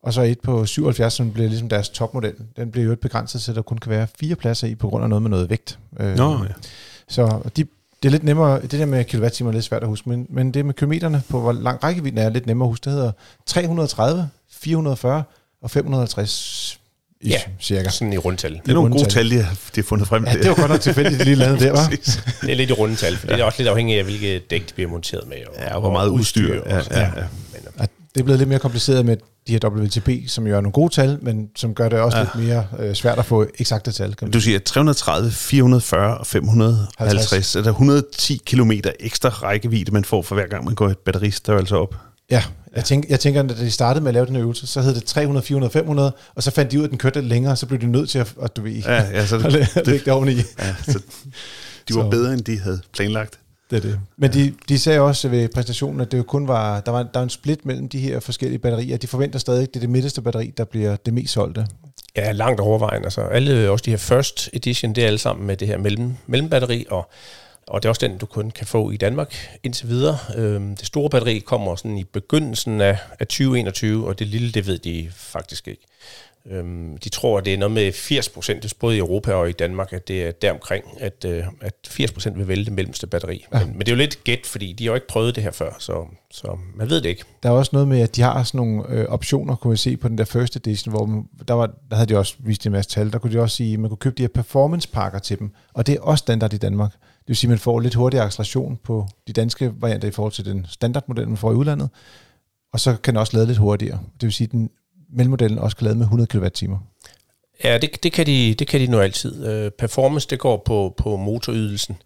og 0.04 0.14
så 0.14 0.22
et 0.22 0.40
på 0.40 0.66
77, 0.66 1.14
som 1.14 1.32
bliver 1.32 1.50
ligesom 1.50 1.70
deres 1.70 1.90
topmodel. 1.90 2.34
Den 2.58 2.72
bliver 2.72 2.88
jo 2.88 2.96
begrænset 2.96 3.50
at 3.50 3.56
der 3.56 3.62
kun 3.62 3.78
kan 3.78 3.90
være 3.90 4.08
fire 4.20 4.36
pladser 4.36 4.68
i, 4.68 4.76
på 4.76 4.90
grund 4.90 5.04
af 5.04 5.10
noget 5.10 5.22
med 5.22 5.30
noget 5.30 5.50
vægt. 5.50 5.80
Nå, 5.92 6.44
ja. 6.44 6.50
Så 7.08 7.42
de 7.58 7.66
det 8.04 8.10
er 8.10 8.12
lidt 8.12 8.24
nemmere, 8.24 8.62
det 8.62 8.72
der 8.72 8.86
med 8.86 9.06
kilowattimer 9.06 9.50
er 9.50 9.54
lidt 9.54 9.66
svært 9.66 9.82
at 9.82 9.88
huske, 9.88 10.10
men, 10.10 10.26
men 10.30 10.52
det 10.54 10.66
med 10.66 10.74
kilometerne 10.74 11.22
på, 11.30 11.40
hvor 11.40 11.52
lang 11.52 11.84
rækkevidden 11.84 12.20
er, 12.20 12.30
lidt 12.30 12.48
nemmere 12.48 12.66
at 12.66 12.72
huske. 12.72 12.84
Det 12.84 12.94
hedder 12.94 13.12
330, 13.46 14.30
440 14.52 15.24
og 15.62 15.72
550 15.72 16.80
Ja, 17.26 17.40
cirka. 17.60 17.90
sådan 17.90 18.14
i 18.14 18.18
rundtal. 18.18 18.52
Det 18.52 18.70
er 18.70 18.74
nogle 18.74 18.92
gode 18.92 19.06
tal, 19.06 19.30
de 19.30 19.42
har, 19.44 19.54
de 19.54 19.82
har 19.82 19.84
fundet 19.84 20.08
frem. 20.08 20.26
Ja, 20.26 20.34
det 20.34 20.48
var 20.48 20.56
godt 20.56 20.72
nok 20.72 20.82
tilfældigt, 20.82 21.26
lige 21.26 21.36
landet 21.36 21.60
der, 21.60 21.72
var. 21.72 21.88
det 22.42 22.52
er 22.52 22.56
lidt 22.56 22.70
i 22.70 22.74
rundtal, 22.74 23.18
for 23.18 23.28
ja. 23.28 23.34
det 23.34 23.42
er 23.42 23.46
også 23.46 23.60
lidt 23.60 23.70
afhængigt 23.70 24.00
af, 24.00 24.04
hvilke 24.06 24.40
dæk 24.40 24.70
de 24.70 24.74
bliver 24.74 24.90
monteret 24.90 25.28
med. 25.28 25.38
Og, 25.48 25.54
ja, 25.60 25.76
og 25.76 25.82
hvor 25.82 25.92
meget 25.92 26.08
udstyr. 26.10 26.56
udstyr 26.56 26.72
ja, 26.92 27.02
ja, 27.02 27.02
ja, 27.02 27.24
det 28.16 28.20
er 28.22 28.24
blevet 28.24 28.40
lidt 28.40 28.50
mere 28.50 28.60
kompliceret 28.60 29.06
med 29.06 29.18
de 29.48 29.52
her 29.52 29.70
WTP, 29.70 30.10
som 30.28 30.48
jo 30.48 30.56
er 30.58 30.62
nogle 30.62 30.72
gode 30.72 30.94
tal, 30.94 31.18
men 31.22 31.50
som 31.56 31.76
gør 31.76 31.90
det 31.90 32.00
også 32.00 32.18
ja. 32.18 32.24
lidt 32.24 32.48
mere 32.48 32.68
øh, 32.80 32.96
svært 32.96 33.20
at 33.20 33.26
få 33.26 33.46
eksakte 33.60 33.92
tal. 33.92 34.16
Kan 34.16 34.32
du 34.32 34.42
siger 34.42 34.60
330, 34.60 35.32
440 35.32 36.18
og 36.18 36.28
550. 36.28 37.32
50. 37.32 37.56
Er 37.56 37.62
der 37.62 37.70
110 37.70 38.42
km 38.46 38.72
ekstra 39.00 39.30
rækkevidde, 39.30 39.92
man 39.92 40.06
får 40.06 40.22
for 40.22 40.36
hver 40.36 40.48
gang, 40.48 40.66
man 40.66 40.76
går 40.76 40.90
et 40.90 40.98
batteristørrelse 40.98 41.78
op? 41.78 41.96
Ja, 42.32 42.44
jeg, 42.76 42.86
tænker, 42.86 43.08
jeg 43.10 43.20
tænker, 43.20 43.44
at 43.44 43.50
da 43.50 43.54
de 43.54 43.72
startede 43.72 44.04
med 44.04 44.10
at 44.10 44.14
lave 44.14 44.26
den 44.26 44.36
øvelse, 44.36 44.68
så 44.68 44.82
hed 44.82 44.96
det 44.96 45.04
300, 45.04 45.46
400, 45.46 45.74
500, 45.74 46.12
og 46.36 46.44
så 46.44 46.52
fandt 46.52 46.72
de 46.72 46.78
ud 46.78 46.84
af, 46.84 46.88
at 46.88 46.92
den 46.92 46.98
kørte 46.98 47.20
lidt 47.20 47.30
længere, 47.30 47.56
så 47.56 47.66
blev 47.66 47.82
de 47.82 47.88
nødt 47.88 48.10
til 48.10 48.20
at, 48.20 48.34
at 48.42 48.56
du 48.56 48.62
ved, 48.62 48.72
ja, 48.72 49.04
ja, 49.04 49.26
så 49.26 49.38
det, 49.50 49.70
det, 49.76 49.88
lægge 49.88 50.06
det 50.06 50.14
oveni. 50.14 50.36
Ja, 50.60 50.76
så 50.84 51.00
de 51.88 51.96
var 51.96 52.04
så. 52.04 52.10
bedre, 52.10 52.34
end 52.34 52.42
de 52.42 52.60
havde 52.60 52.82
planlagt. 52.94 53.40
Det 53.74 53.86
er 53.86 53.90
det. 53.90 54.00
Men 54.18 54.34
de, 54.34 54.54
de 54.70 54.80
sagde 54.80 55.00
også 55.00 55.30
ved 55.30 55.50
præsentationen, 55.50 56.02
at 56.02 56.12
det 56.12 56.18
jo 56.18 56.24
kun 56.24 56.48
var, 56.48 56.80
der 56.80 56.92
var, 56.92 57.04
der 57.04 57.10
var 57.14 57.24
en 57.24 57.30
split 57.30 57.66
mellem 57.66 57.90
de 57.90 58.00
her 58.00 58.20
forskellige 58.20 58.60
batterier. 58.60 58.98
De 58.98 59.08
forventer 59.08 59.40
stadig, 59.40 59.64
at 59.64 59.68
det 59.68 59.76
er 59.76 59.80
det 59.80 59.90
midterste 59.90 60.22
batteri, 60.22 60.54
der 60.58 60.64
bliver 60.64 60.96
det 60.96 61.14
mest 61.14 61.34
solgte. 61.34 61.68
Ja, 62.16 62.32
langt 62.32 62.60
overvejende. 62.60 63.06
Altså, 63.06 63.22
alle, 63.22 63.72
også 63.72 63.84
de 63.84 63.90
her 63.90 63.98
first 63.98 64.50
edition, 64.54 64.96
det 64.96 65.04
er 65.04 65.08
alle 65.08 65.20
sammen 65.20 65.48
med 65.48 65.58
det 65.58 65.68
her 65.68 65.78
mellem, 65.78 66.14
mellembatteri, 66.28 66.86
og 66.90 67.10
og 67.68 67.84
det 67.84 67.88
er 67.88 67.90
også 67.90 68.08
den, 68.08 68.18
du 68.18 68.26
kun 68.26 68.52
kan 68.52 68.68
få 68.68 68.92
i 68.92 68.98
Danmark 68.98 69.60
indtil 69.64 69.88
videre. 69.88 70.18
Øhm, 70.36 70.76
det 70.76 70.88
store 70.88 71.10
batteri 71.10 71.40
kommer 71.40 71.76
sådan 71.76 71.98
i 71.98 72.04
begyndelsen 72.04 72.82
af, 72.82 72.98
af 73.20 73.28
2021, 73.28 74.08
og 74.08 74.20
det 74.20 74.28
lille, 74.28 74.52
det 74.52 74.68
ved 74.68 74.80
de 74.80 75.10
faktisk 75.14 75.68
ikke. 75.68 75.82
Øhm, 76.52 76.98
de 76.98 77.10
tror, 77.10 77.38
at 77.38 77.46
det 77.46 77.54
er 77.54 77.58
noget 77.58 77.72
med 77.72 77.92
80 77.92 78.30
procent, 78.30 78.74
både 78.80 78.96
i 78.96 79.00
Europa 79.00 79.34
og 79.34 79.50
i 79.50 79.52
Danmark, 79.52 79.94
at 79.94 80.08
det 80.08 80.24
er 80.24 80.32
deromkring, 80.32 80.86
at, 81.00 81.26
øh, 81.26 81.44
at 81.62 81.74
80 81.88 82.12
procent 82.12 82.38
vil 82.38 82.48
vælge 82.48 82.66
det 82.66 82.74
mellemste 82.74 83.08
batteri. 83.08 83.46
Ja. 83.54 83.60
Men, 83.60 83.72
men 83.72 83.80
det 83.80 83.88
er 83.88 83.92
jo 83.92 83.98
lidt 83.98 84.24
gæt, 84.24 84.46
fordi 84.46 84.74
de 84.74 84.84
har 84.84 84.92
jo 84.92 84.96
ikke 84.96 85.08
prøvet 85.08 85.36
det 85.36 85.44
her 85.44 85.52
før, 85.52 85.76
så, 85.80 86.06
så 86.32 86.58
man 86.76 86.90
ved 86.90 87.02
det 87.02 87.10
ikke. 87.10 87.24
Der 87.44 87.50
er 87.50 87.54
også 87.54 87.70
noget 87.74 87.88
med, 87.88 88.02
at 88.02 88.16
de 88.16 88.22
har 88.22 88.44
sådan 88.44 88.58
nogle 88.58 88.90
øh, 88.90 89.06
optioner, 89.06 89.56
kunne 89.56 89.72
vi 89.72 89.78
se 89.78 89.98
på 89.98 90.08
den 90.08 90.18
der 90.18 90.26
første 90.26 90.58
edition, 90.58 90.96
hvor 90.96 91.06
man, 91.06 91.26
der, 91.48 91.54
var, 91.54 91.66
der 91.90 91.96
havde 91.96 92.10
de 92.10 92.18
også 92.18 92.36
vist 92.40 92.66
en 92.66 92.72
masse 92.72 92.92
tal. 92.92 93.12
Der 93.12 93.20
kunne 93.20 93.34
de 93.34 93.40
også 93.40 93.56
sige, 93.56 93.74
at 93.74 93.80
man 93.80 93.90
kunne 93.90 93.98
købe 93.98 94.16
de 94.16 94.24
her 94.24 94.28
performance-pakker 94.28 95.20
til 95.20 95.40
dem, 95.40 95.52
og 95.74 95.88
det 95.88 95.96
er 95.96 96.02
også 96.02 96.22
standard 96.22 96.54
i 96.54 96.58
Danmark. 96.58 96.92
Det 96.92 97.28
vil 97.28 97.36
sige, 97.36 97.48
at 97.48 97.50
man 97.50 97.60
får 97.60 97.80
lidt 97.80 97.96
hurtigere 97.96 98.26
acceleration 98.26 98.80
på 98.84 99.08
de 99.28 99.34
danske 99.34 99.72
varianter 99.82 100.08
i 100.08 100.12
forhold 100.12 100.34
til 100.34 100.46
den 100.46 100.66
standardmodel, 100.70 101.28
man 101.28 101.38
får 101.38 101.52
i 101.52 101.56
udlandet, 101.56 101.90
og 102.74 102.80
så 102.80 102.96
kan 102.96 103.14
den 103.14 103.20
også 103.20 103.38
lade 103.38 103.48
lidt 103.48 103.58
hurtigere. 103.58 104.00
Det 104.14 104.24
vil 104.24 104.34
sige, 104.34 104.46
at 104.46 104.52
den 104.52 104.70
mellemodellen 105.14 105.60
også 105.60 105.78
kan 105.78 105.86
lade 105.86 105.96
med 105.96 106.06
100 106.06 106.28
kWh. 106.28 106.78
Ja, 107.64 107.78
det, 107.78 108.04
det, 108.04 108.14
kan 108.14 108.26
de, 108.26 108.56
det 108.60 108.68
kan 108.68 108.80
de 108.80 108.88
nu 108.88 109.00
altid. 109.00 109.66
Uh, 109.66 109.70
performance, 109.70 110.28
det 110.30 110.40
går 110.40 110.62
på, 110.66 110.94
på 110.98 111.18
motorydelsen, 111.18 111.98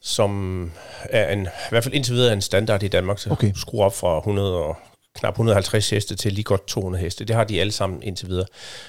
som 0.00 0.70
er 1.04 1.32
en, 1.32 1.42
i 1.42 1.70
hvert 1.70 1.84
fald 1.84 1.94
indtil 1.94 2.14
videre 2.14 2.32
en 2.32 2.40
standard 2.40 2.82
i 2.82 2.88
Danmark, 2.88 3.18
så 3.18 3.30
okay. 3.30 3.52
skruer 3.54 3.84
op 3.84 3.94
fra 3.94 4.18
100 4.18 4.56
og 4.56 4.76
knap 5.14 5.34
150 5.34 5.90
heste 5.90 6.14
til 6.16 6.32
lige 6.32 6.44
godt 6.44 6.66
200 6.66 7.04
heste. 7.04 7.24
Det 7.24 7.36
har 7.36 7.44
de 7.44 7.60
alle 7.60 7.72
sammen 7.72 8.02
indtil 8.02 8.28
videre. 8.28 8.46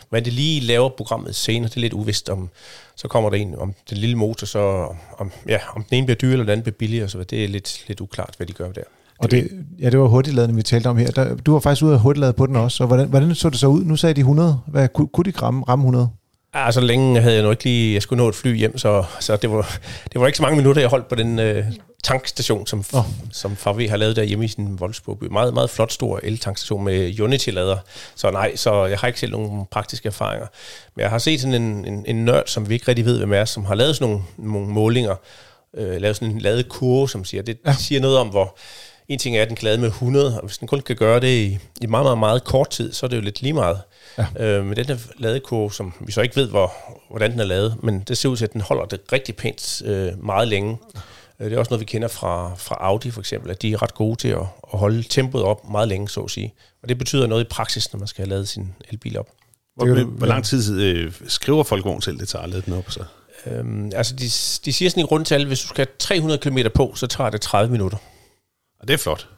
Men 0.10 0.26
det 0.26 0.34
lige 0.34 0.62
laver 0.62 0.90
programmet 0.90 1.36
senere, 1.36 1.70
det 1.70 1.76
er 1.76 1.82
lidt 1.82 1.94
uvist 1.94 2.30
om, 2.30 2.50
så 2.96 3.08
kommer 3.08 3.30
der 3.30 3.38
en 3.38 3.56
om 3.56 3.74
den 3.90 3.98
lille 3.98 4.16
motor, 4.16 4.48
så 4.48 4.60
om, 5.18 5.32
ja, 5.48 5.60
om 5.76 5.84
den 5.84 5.98
ene 5.98 6.06
bliver 6.06 6.18
dyrere 6.18 6.34
eller 6.34 6.44
den 6.44 6.52
anden 6.52 6.64
bliver 6.64 6.78
billigere, 6.78 7.10
så 7.10 7.24
det 7.24 7.44
er 7.44 7.48
lidt, 7.48 7.84
lidt 7.88 8.02
uklart, 8.02 8.34
hvad 8.38 8.48
de 8.48 8.54
gør 8.54 8.72
der. 8.72 8.84
Og 9.24 9.32
det, 9.32 9.50
ja, 9.80 9.90
det 9.90 10.00
var 10.00 10.08
hurtigladende, 10.08 10.56
vi 10.56 10.62
talte 10.62 10.88
om 10.88 10.98
her. 10.98 11.12
Der, 11.12 11.36
du 11.36 11.52
var 11.54 11.60
faktisk 11.60 11.84
ude 11.84 11.94
af 11.94 12.00
hurtigladet 12.00 12.36
på 12.36 12.46
den 12.46 12.56
også, 12.56 12.84
og 12.84 12.88
hvordan, 12.88 13.08
hvordan 13.08 13.36
så 13.36 13.50
det 13.50 13.60
så 13.60 13.68
ud? 13.68 13.84
Nu 13.84 13.96
sagde 13.96 14.14
de 14.14 14.20
100. 14.20 14.60
Hvad, 14.68 14.88
kunne, 14.88 15.08
kunne 15.08 15.32
de 15.32 15.40
ramme, 15.42 15.64
ramme 15.70 15.84
100? 15.84 16.10
Ja, 16.56 16.72
så 16.72 16.82
længe 16.82 17.22
havde 17.22 17.36
jeg 17.36 17.44
nu 17.44 17.50
ikke 17.50 17.64
lige, 17.64 17.94
jeg 17.94 18.02
skulle 18.02 18.24
nå 18.24 18.30
et 18.30 18.36
fly 18.36 18.58
hjem, 18.58 18.78
så, 18.78 19.04
så 19.20 19.36
det, 19.36 19.52
var, 19.52 19.80
det 20.14 20.22
var 20.22 20.28
ikke 20.28 20.38
så 20.38 20.44
mange 20.44 20.58
minutter, 20.58 20.82
jeg 20.82 20.90
holdt 20.90 21.08
på 21.08 21.16
den 21.16 21.40
øh, 21.40 21.66
tankstation, 22.04 22.68
som, 22.68 22.84
oh. 22.94 23.04
som 23.32 23.56
Farve 23.56 23.90
har 23.90 23.98
lavet 23.98 24.16
der 24.16 24.24
hjemme 24.24 24.46
i 24.46 24.48
sin 24.48 24.78
Wolfsburg. 24.82 25.18
Meget, 25.32 25.54
meget 25.54 25.70
flot 25.70 25.92
stor 25.92 26.20
el-tankstation 26.24 26.84
med 26.84 27.20
Unity-lader. 27.20 27.78
Så 28.16 28.32
nej, 28.32 28.56
så 28.56 28.86
jeg 28.86 28.98
har 28.98 29.08
ikke 29.08 29.20
selv 29.20 29.32
nogen 29.32 29.66
praktiske 29.72 30.08
erfaringer. 30.08 30.48
Men 30.96 31.02
jeg 31.02 31.10
har 31.10 31.18
set 31.18 31.42
sådan 31.42 31.62
en, 31.62 31.86
en, 31.86 32.06
en 32.08 32.26
nørd, 32.26 32.44
som 32.48 32.70
vi 32.70 32.74
ikke 32.74 32.88
rigtig 32.88 33.06
ved, 33.06 33.18
hvem 33.18 33.34
er, 33.34 33.46
som 33.46 33.66
har 33.66 33.76
lavet 33.76 33.96
sådan 33.96 34.08
nogle, 34.08 34.24
nogle 34.38 34.68
målinger, 34.68 35.16
øh, 35.78 36.02
lavet 36.02 36.16
sådan 36.16 36.32
en 36.32 36.42
lavet 36.42 36.70
kurve, 36.70 37.10
som 37.10 37.26
siger, 37.26 37.44
det 37.44 37.58
ja. 37.66 37.74
siger 37.80 38.02
noget 38.02 38.18
om, 38.18 38.28
hvor, 38.28 38.58
en 39.08 39.20
ting 39.20 39.38
er, 39.38 39.42
at 39.42 39.48
den 39.48 39.56
kan 39.56 39.66
lade 39.66 39.78
med 39.78 39.88
100, 39.88 40.40
og 40.40 40.46
hvis 40.46 40.58
den 40.58 40.68
kun 40.68 40.80
kan 40.80 40.96
gøre 40.96 41.20
det 41.20 41.28
i, 41.28 41.58
i 41.82 41.86
meget, 41.86 42.06
meget, 42.06 42.18
meget 42.18 42.44
kort 42.44 42.70
tid, 42.70 42.94
så 42.94 43.06
er 43.06 43.08
det 43.08 43.18
jo 43.18 43.22
lidt 43.22 43.42
lige 43.42 43.54
meget. 43.54 43.82
Ja. 44.18 44.26
Øh, 44.40 44.66
med 44.66 44.76
den 44.76 44.86
her 44.86 44.98
ladekurve, 45.18 45.74
som 45.74 45.94
vi 46.00 46.12
så 46.12 46.22
ikke 46.22 46.36
ved, 46.36 46.50
hvor, 46.50 46.74
hvordan 47.10 47.32
den 47.32 47.40
er 47.40 47.46
lavet, 47.46 47.84
men 47.84 48.00
det 48.00 48.18
ser 48.18 48.30
ud 48.30 48.38
til, 48.38 48.46
at 48.46 48.54
den 48.54 48.62
holder 48.62 48.86
det 48.86 49.00
rigtig 49.12 49.36
pænt 49.36 49.82
øh, 49.86 50.26
meget 50.26 50.48
længe. 50.48 50.78
Øh, 51.40 51.46
det 51.46 51.56
er 51.56 51.60
også 51.60 51.70
noget, 51.70 51.80
vi 51.80 51.86
kender 51.86 52.08
fra, 52.08 52.56
fra 52.58 52.78
Audi 52.80 53.12
for 53.12 53.20
eksempel, 53.20 53.52
at 53.52 53.62
de 53.62 53.74
er 53.74 53.82
ret 53.82 53.94
gode 53.94 54.16
til 54.16 54.28
at, 54.28 54.46
at 54.74 54.80
holde 54.80 55.04
tempoet 55.04 55.44
op 55.44 55.70
meget 55.70 55.88
længe, 55.88 56.10
så 56.10 56.22
at 56.22 56.32
sige. 56.32 56.54
Og 56.84 56.90
det 56.90 56.98
betyder 56.98 57.28
noget 57.28 57.44
i 57.44 57.48
praksis, 57.48 57.94
når 57.94 57.98
man 57.98 58.08
skal 58.08 58.26
have 58.26 58.30
lavet 58.30 58.48
sin 58.48 58.74
elbil 58.90 59.20
op. 59.20 59.28
Hvor, 59.76 59.86
det, 59.86 60.06
hvor 60.06 60.28
lang 60.28 60.46
tid 60.46 60.82
øh, 60.82 61.14
skriver 61.28 61.64
Folkevogn 61.64 62.02
selv, 62.02 62.20
det 62.20 62.28
tager 62.28 62.44
at 62.44 62.50
lade 62.50 62.62
den 62.62 62.74
op? 62.74 62.92
Så? 62.92 63.04
Øhm, 63.46 63.92
altså, 63.96 64.16
de, 64.16 64.24
de 64.66 64.74
siger 64.74 64.90
sådan 64.90 65.02
i 65.02 65.04
rundtal, 65.04 65.46
hvis 65.48 65.60
du 65.60 65.68
skal 65.68 65.86
have 65.86 65.96
300 66.00 66.40
km 66.40 66.58
på, 66.76 66.94
så 66.96 67.08
tager 67.08 67.30
det 67.30 67.42
30 67.42 67.72
minutter. 67.72 67.98
Og 68.84 68.88
det 68.88 68.94
er 68.94 68.98
flot. 68.98 69.30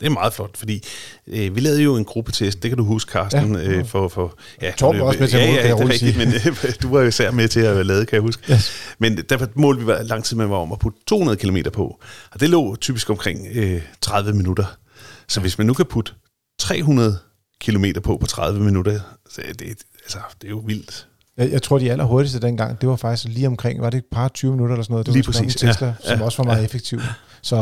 Det 0.00 0.06
er 0.06 0.10
meget 0.10 0.32
flot, 0.32 0.56
fordi 0.56 0.84
øh, 1.26 1.54
vi 1.54 1.60
lavede 1.60 1.82
jo 1.82 1.96
en 1.96 2.04
gruppetest, 2.04 2.62
det 2.62 2.70
kan 2.70 2.78
du 2.78 2.84
huske, 2.84 3.12
Carsten, 3.12 3.54
ja. 3.54 3.62
øh, 3.62 3.86
for... 3.86 4.08
for 4.08 4.38
ja, 4.62 4.72
Torben 4.76 5.00
var 5.00 5.06
også 5.06 5.20
med 5.20 5.28
til 5.28 5.36
at 5.36 5.48
måle, 5.48 5.60
ja, 5.60 5.68
ja, 5.68 5.74
det 5.74 5.82
er 5.82 5.88
rigtigt, 5.88 6.16
men 6.16 6.28
øh, 6.28 6.74
du 6.82 6.88
var 6.88 7.00
jo 7.00 7.06
især 7.06 7.30
med 7.30 7.48
til 7.48 7.60
at 7.60 7.86
lade, 7.86 8.06
kan 8.06 8.14
jeg 8.14 8.22
huske. 8.22 8.52
Yes. 8.52 8.72
Men 8.98 9.16
derfor 9.16 9.48
målte 9.54 9.78
vi, 9.78 9.84
hvor 9.84 10.02
lang 10.02 10.24
tid 10.24 10.36
man 10.36 10.50
var 10.50 10.56
om 10.56 10.72
at 10.72 10.78
putte 10.78 10.98
200 11.06 11.38
km 11.38 11.56
på, 11.72 12.00
og 12.32 12.40
det 12.40 12.50
lå 12.50 12.76
typisk 12.76 13.10
omkring 13.10 13.46
øh, 13.54 13.82
30 14.00 14.32
minutter. 14.32 14.76
Så 15.28 15.40
hvis 15.40 15.58
man 15.58 15.66
nu 15.66 15.74
kan 15.74 15.86
putte 15.86 16.12
300 16.60 17.18
km 17.60 17.84
på 18.02 18.16
på 18.16 18.26
30 18.26 18.60
minutter, 18.60 19.00
så 19.30 19.42
det, 19.58 19.62
altså, 20.02 20.18
det 20.40 20.46
er 20.46 20.50
jo 20.50 20.62
vildt. 20.66 21.06
Jeg, 21.40 21.52
jeg 21.52 21.62
tror, 21.62 21.78
de 21.78 21.90
allerhurtigste 21.90 22.40
dengang, 22.40 22.80
det 22.80 22.88
var 22.88 22.96
faktisk 22.96 23.28
lige 23.28 23.46
omkring, 23.46 23.80
var 23.80 23.90
det 23.90 23.98
et 23.98 24.04
par 24.12 24.28
20 24.28 24.50
minutter 24.50 24.74
eller 24.74 24.84
sådan 24.84 24.92
noget? 24.92 25.06
Det 25.06 25.14
lige 25.14 25.26
var 25.26 25.32
præcis, 25.32 25.56
Tesla, 25.56 25.86
ja, 25.86 25.94
som 26.00 26.18
ja, 26.18 26.24
også 26.24 26.38
var 26.38 26.44
meget 26.44 26.60
ja. 26.60 26.64
effektiv. 26.64 27.00
Så, 27.42 27.56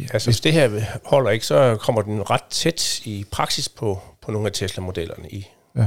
ja, 0.00 0.06
altså, 0.12 0.26
hvis 0.26 0.40
det 0.40 0.52
her 0.52 0.70
holder 1.04 1.30
ikke, 1.30 1.46
så 1.46 1.76
kommer 1.80 2.02
den 2.02 2.30
ret 2.30 2.44
tæt 2.50 3.00
i 3.04 3.24
praksis 3.30 3.68
på, 3.68 4.00
på 4.22 4.32
nogle 4.32 4.46
af 4.46 4.52
Tesla-modellerne 4.52 5.28
i. 5.30 5.46
Ja. 5.76 5.86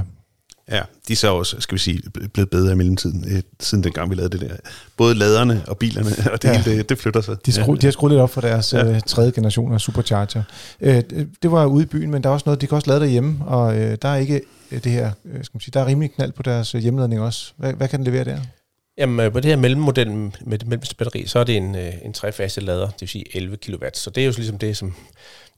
Ja, 0.72 0.82
de 1.08 1.14
er 1.14 1.18
så 1.18 1.34
også, 1.34 1.56
skal 1.60 1.76
vi 1.76 1.80
sige, 1.80 2.02
blevet 2.34 2.50
bedre 2.50 2.72
i 2.72 2.76
mellemtiden, 2.76 3.26
øh, 3.32 3.42
siden 3.60 3.84
dengang 3.84 4.10
vi 4.10 4.16
lavede 4.16 4.38
det 4.38 4.50
der. 4.50 4.56
Både 4.98 5.16
laderne 5.16 5.64
og 5.68 5.78
bilerne, 5.78 6.10
og 6.34 6.42
det 6.42 6.50
ja. 6.50 6.62
hele, 6.62 6.78
det, 6.78 6.90
det 6.90 6.98
flytter 6.98 7.22
sig. 7.22 7.46
De, 7.46 7.52
skru, 7.52 7.74
ja. 7.74 7.80
de 7.80 7.86
har 7.86 7.92
skruet 7.92 8.12
lidt 8.12 8.22
op 8.22 8.30
for 8.30 8.42
deres 8.42 8.74
ja. 8.74 8.86
øh, 8.86 9.02
tredje 9.02 9.32
generation 9.32 9.74
af 9.74 9.82
Supercharger. 9.82 10.44
Øh, 10.82 11.04
det 11.42 11.52
var 11.52 11.66
ude 11.66 11.84
i 11.84 11.86
byen, 11.86 12.12
men 12.12 12.24
der 12.24 12.30
er 12.30 12.34
også 12.34 12.44
noget, 12.46 12.62
de 12.62 12.68
kan 12.68 12.76
også 12.76 12.90
lade 12.90 13.00
derhjemme, 13.00 13.46
og 13.46 13.78
øh, 13.78 13.98
der 14.02 14.10
er 14.10 14.18
ikke 14.18 14.42
det 14.72 14.92
her, 14.92 15.12
øh, 15.26 15.44
skal 15.44 15.56
man 15.56 15.62
sige, 15.62 15.72
der 15.72 15.80
er 15.80 15.86
rimelig 15.86 16.12
knald 16.12 16.32
på 16.32 16.44
deres 16.44 16.72
hjemmeladning 16.72 17.22
også. 17.22 17.54
Hvad, 17.58 17.74
hvad 17.74 17.88
kan 17.88 18.00
den 18.00 18.06
levere 18.08 18.24
der? 18.24 18.40
Jamen, 18.98 19.32
på 19.32 19.40
det 19.40 19.50
her 19.50 19.56
mellemmodel 19.56 20.10
med 20.42 20.58
det 20.58 20.68
mellemste 20.68 20.96
batteri, 20.96 21.26
så 21.26 21.40
er 21.40 21.44
det 21.44 21.58
en, 21.58 21.76
en 21.76 22.14
trefase 22.14 22.62
lader, 22.62 22.86
det 22.86 23.02
vil 23.02 23.10
sige 23.10 23.38
11 23.38 23.58
kW. 23.58 23.86
Så 23.94 24.10
det 24.10 24.22
er 24.22 24.26
jo 24.26 24.34
ligesom 24.36 24.58
det, 24.58 24.78
som 24.78 24.94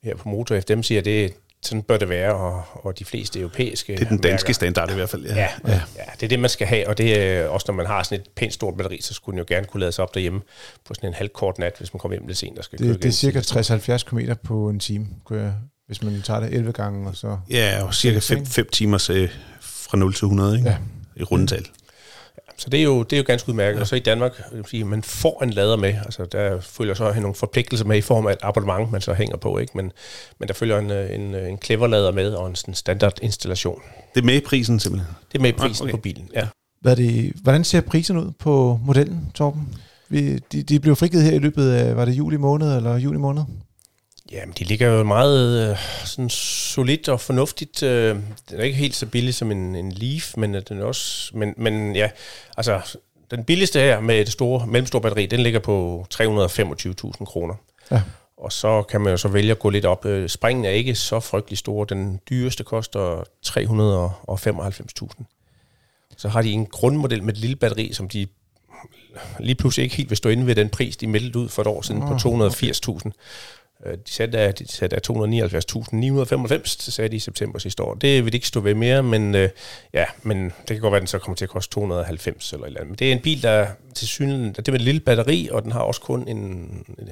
her 0.03 0.15
på 0.15 0.29
Motor 0.29 0.59
dem 0.59 0.83
siger, 0.83 1.01
det 1.01 1.25
er 1.25 1.29
sådan 1.61 1.83
bør 1.83 1.97
det 1.97 2.09
være, 2.09 2.35
og, 2.35 2.63
og 2.73 2.99
de 2.99 3.05
fleste 3.05 3.39
europæiske 3.39 3.93
Det 3.93 4.01
er 4.01 4.09
den 4.09 4.17
danske 4.17 4.45
mærker. 4.45 4.53
standard 4.53 4.91
i 4.91 4.93
hvert 4.93 5.09
fald, 5.09 5.25
ja. 5.25 5.35
Ja, 5.35 5.47
ja. 5.67 5.73
ja. 5.73 6.01
det 6.13 6.23
er 6.23 6.27
det, 6.27 6.39
man 6.39 6.49
skal 6.49 6.67
have, 6.67 6.87
og 6.87 6.97
det 6.97 7.19
er 7.21 7.47
også, 7.47 7.65
når 7.67 7.73
man 7.75 7.85
har 7.85 8.03
sådan 8.03 8.19
et 8.19 8.27
pænt 8.35 8.53
stort 8.53 8.77
batteri, 8.77 9.01
så 9.01 9.13
skulle 9.13 9.33
den 9.33 9.39
jo 9.39 9.55
gerne 9.55 9.65
kunne 9.67 9.79
lade 9.79 9.91
sig 9.91 10.03
op 10.03 10.13
derhjemme 10.13 10.41
på 10.85 10.93
sådan 10.93 11.09
en 11.09 11.13
halvkort 11.13 11.59
nat, 11.59 11.73
hvis 11.77 11.93
man 11.93 11.99
kommer 11.99 12.17
hjem 12.17 12.27
lidt 12.27 12.37
sent 12.37 12.57
og 12.57 12.63
skal 12.63 12.79
det, 12.79 12.85
køre 12.85 12.93
Det 12.97 13.05
er 13.05 13.11
cirka 13.11 13.39
60-70 13.39 14.03
km 14.09 14.19
på 14.43 14.69
en 14.69 14.79
time, 14.79 15.07
kunne 15.23 15.41
jeg, 15.41 15.53
hvis 15.87 16.03
man 16.03 16.21
tager 16.21 16.39
det 16.39 16.53
11 16.53 16.71
gange. 16.71 17.09
Og 17.09 17.15
så 17.15 17.37
ja, 17.49 17.83
og 17.83 17.93
cirka 17.93 18.19
5 18.45 18.67
timer 18.71 19.07
øh, 19.11 19.29
fra 19.61 19.97
0 19.97 20.13
til 20.13 20.25
100 20.25 20.57
ikke? 20.57 20.69
Ja. 20.69 20.77
i 21.15 21.23
rundetal. 21.23 21.65
Så 22.59 22.69
det 22.69 22.79
er 22.79 22.83
jo, 22.83 23.03
det 23.03 23.13
er 23.13 23.17
jo 23.17 23.23
ganske 23.27 23.49
udmærket. 23.49 23.75
Ja. 23.75 23.81
Og 23.81 23.87
så 23.87 23.95
i 23.95 23.99
Danmark, 23.99 24.41
sige, 24.67 24.83
man 24.83 25.03
får 25.03 25.43
en 25.43 25.49
lader 25.49 25.77
med. 25.77 25.93
Altså, 26.05 26.25
der 26.25 26.61
følger 26.61 26.93
så 26.93 27.13
nogle 27.13 27.35
forpligtelser 27.35 27.85
med 27.85 27.97
i 27.97 28.01
form 28.01 28.27
af 28.27 28.31
et 28.31 28.37
abonnement, 28.41 28.91
man 28.91 29.01
så 29.01 29.13
hænger 29.13 29.37
på. 29.37 29.57
Ikke? 29.57 29.71
Men, 29.75 29.91
men 30.39 30.47
der 30.47 30.53
følger 30.53 30.79
en, 30.79 30.91
en, 30.91 31.35
en 31.35 31.57
clever 31.57 31.87
lader 31.87 32.11
med 32.11 32.33
og 32.33 32.47
en 32.47 32.55
sådan 32.55 32.73
standard 32.73 33.19
installation. 33.21 33.81
Det 34.15 34.21
er 34.21 34.25
med 34.25 34.35
i 34.35 34.39
prisen 34.39 34.79
simpelthen? 34.79 35.15
Det 35.31 35.37
er 35.37 35.41
med 35.41 35.49
i 35.49 35.53
prisen 35.53 35.83
okay. 35.83 35.91
på 35.91 35.97
bilen, 35.97 36.29
ja. 36.33 36.47
Hvad 36.81 36.95
det, 36.95 37.33
hvordan 37.43 37.63
ser 37.63 37.81
prisen 37.81 38.17
ud 38.17 38.31
på 38.39 38.79
modellen, 38.83 39.31
Torben? 39.33 39.75
Vi, 40.09 40.37
de, 40.37 40.63
de 40.63 40.79
blev 40.79 40.95
frigivet 40.95 41.25
her 41.25 41.31
i 41.31 41.39
løbet 41.39 41.71
af, 41.71 41.95
var 41.95 42.05
det 42.05 42.13
juli 42.13 42.37
måned 42.37 42.75
eller 42.75 42.97
juli 42.97 43.17
måned? 43.17 43.43
Jamen, 44.31 44.55
de 44.59 44.63
ligger 44.63 44.87
jo 44.87 45.03
meget 45.03 45.69
øh, 45.69 45.77
sådan 46.05 46.29
solidt 46.29 47.09
og 47.09 47.19
fornuftigt. 47.19 47.83
Øh, 47.83 48.15
den 48.49 48.59
er 48.59 48.63
ikke 48.63 48.77
helt 48.77 48.95
så 48.95 49.05
billig 49.05 49.33
som 49.33 49.51
en, 49.51 49.75
en 49.75 49.91
Leaf, 49.91 50.33
men 50.37 50.55
øh, 50.55 50.61
den 50.69 50.79
er 50.79 50.85
også... 50.85 51.31
Men, 51.37 51.53
men 51.57 51.95
ja, 51.95 52.09
altså, 52.57 52.97
den 53.31 53.43
billigste 53.43 53.79
her 53.79 53.99
med 53.99 54.19
det 54.19 54.31
store, 54.31 54.67
mellemstore 54.67 55.01
batteri, 55.01 55.25
den 55.25 55.39
ligger 55.39 55.59
på 55.59 56.05
325.000 56.13 57.25
kroner. 57.25 57.55
Ja. 57.91 58.01
Og 58.37 58.51
så 58.51 58.83
kan 58.83 59.01
man 59.01 59.11
jo 59.11 59.17
så 59.17 59.27
vælge 59.27 59.51
at 59.51 59.59
gå 59.59 59.69
lidt 59.69 59.85
op. 59.85 60.05
Øh, 60.05 60.29
springen 60.29 60.65
er 60.65 60.69
ikke 60.69 60.95
så 60.95 61.19
frygtelig 61.19 61.57
stor. 61.57 61.83
Den 61.85 62.19
dyreste 62.29 62.63
koster 62.63 63.23
395.000. 63.47 65.23
Så 66.17 66.29
har 66.29 66.41
de 66.41 66.51
en 66.51 66.65
grundmodel 66.65 67.23
med 67.23 67.33
et 67.33 67.39
lille 67.39 67.55
batteri, 67.55 67.93
som 67.93 68.09
de 68.09 68.27
lige 69.39 69.55
pludselig 69.55 69.83
ikke 69.83 69.95
helt 69.95 70.09
vil 70.09 70.17
stå 70.17 70.29
inde 70.29 70.47
ved 70.47 70.55
den 70.55 70.69
pris, 70.69 70.97
de 70.97 71.07
meldte 71.07 71.39
ud 71.39 71.49
for 71.49 71.61
et 71.61 71.67
år 71.67 71.81
siden 71.81 72.01
på 72.01 72.13
280.000. 72.13 73.07
Øh, 73.07 73.11
de 73.85 74.11
satte 74.11 74.37
af, 74.37 74.53
de 74.53 74.67
satte 74.67 74.95
af 74.95 75.01
279.995, 75.09 76.91
sagde 76.91 77.09
de 77.09 77.15
i 77.15 77.19
september 77.19 77.59
sidste 77.59 77.83
år. 77.83 77.93
Det 77.93 78.25
vil 78.25 78.33
de 78.33 78.37
ikke 78.37 78.47
stå 78.47 78.59
ved 78.59 78.75
mere, 78.75 79.03
men 79.03 79.35
øh, 79.35 79.49
ja, 79.93 80.05
men 80.23 80.43
det 80.43 80.53
kan 80.67 80.79
godt 80.79 80.91
være, 80.91 80.97
at 80.97 81.01
den 81.01 81.07
så 81.07 81.19
kommer 81.19 81.35
til 81.35 81.45
at 81.45 81.49
koste 81.49 81.73
290 81.73 82.53
eller 82.53 82.63
et 82.63 82.67
eller 82.67 82.79
andet. 82.79 82.89
Men 82.89 82.97
det 82.99 83.07
er 83.07 83.11
en 83.11 83.21
bil, 83.21 83.43
der 83.43 83.67
til 83.95 84.07
synen, 84.07 84.53
det 84.53 84.67
med 84.67 84.75
et 84.75 84.81
lille 84.81 84.99
batteri, 85.01 85.49
og 85.51 85.63
den 85.63 85.71
har 85.71 85.79
også 85.79 86.01
kun 86.01 86.27
en, 86.27 86.37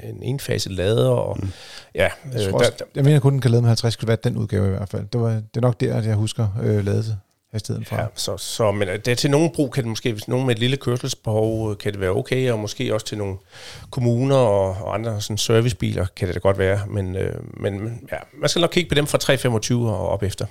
en 0.04 0.24
enfaset 0.24 0.72
lader. 0.72 1.10
Og, 1.10 1.38
mm. 1.42 1.52
ja, 1.96 2.10
jeg, 2.34 2.48
øh, 2.48 2.54
også, 2.54 2.72
der, 2.80 2.86
jeg 2.96 3.04
mener 3.04 3.20
kun, 3.20 3.34
den 3.34 3.42
kan 3.42 3.52
lade 3.52 3.62
med 3.62 3.70
50 3.70 3.96
kW, 3.96 4.14
den 4.24 4.38
udgave 4.38 4.66
i 4.66 4.70
hvert 4.70 4.90
fald. 4.90 5.08
Det, 5.14 5.22
var, 5.22 5.30
det 5.30 5.58
er 5.58 5.62
nok 5.62 5.80
der, 5.80 5.96
at 5.96 6.06
jeg 6.06 6.16
husker 6.16 6.48
øh, 6.64 6.86
ladet 6.86 7.18
hastigheden 7.52 7.86
fra. 7.86 8.02
Ja, 8.02 8.08
så, 8.16 8.38
så, 8.38 8.72
men 8.72 8.88
det 8.88 9.08
er 9.08 9.16
til 9.16 9.32
nogen 9.32 9.52
brug 9.56 9.72
kan 9.72 9.84
det 9.84 9.90
måske, 9.90 10.12
hvis 10.12 10.28
nogen 10.28 10.46
med 10.46 10.56
et 10.56 10.60
lille 10.60 10.78
kørselsbehov, 10.78 11.76
kan 11.76 11.92
det 11.92 12.02
være 12.02 12.10
okay, 12.10 12.52
og 12.52 12.60
måske 12.60 12.94
også 12.94 13.06
til 13.06 13.18
nogle 13.18 13.38
kommuner 13.90 14.36
og, 14.36 14.70
og 14.70 14.94
andre 14.94 15.22
sådan 15.22 15.38
servicebiler 15.38 16.06
kan 16.16 16.28
det 16.28 16.36
da 16.36 16.40
godt 16.40 16.58
være, 16.58 16.82
men, 16.88 17.16
øh, 17.16 17.34
men 17.60 18.00
ja, 18.12 18.18
man 18.42 18.50
skal 18.50 18.60
nok 18.60 18.70
kigge 18.70 18.90
på 18.90 18.96
dem 18.96 19.08
fra 19.08 19.18
325 19.18 19.90
og 19.90 20.10
op 20.10 20.24
efter. 20.24 20.46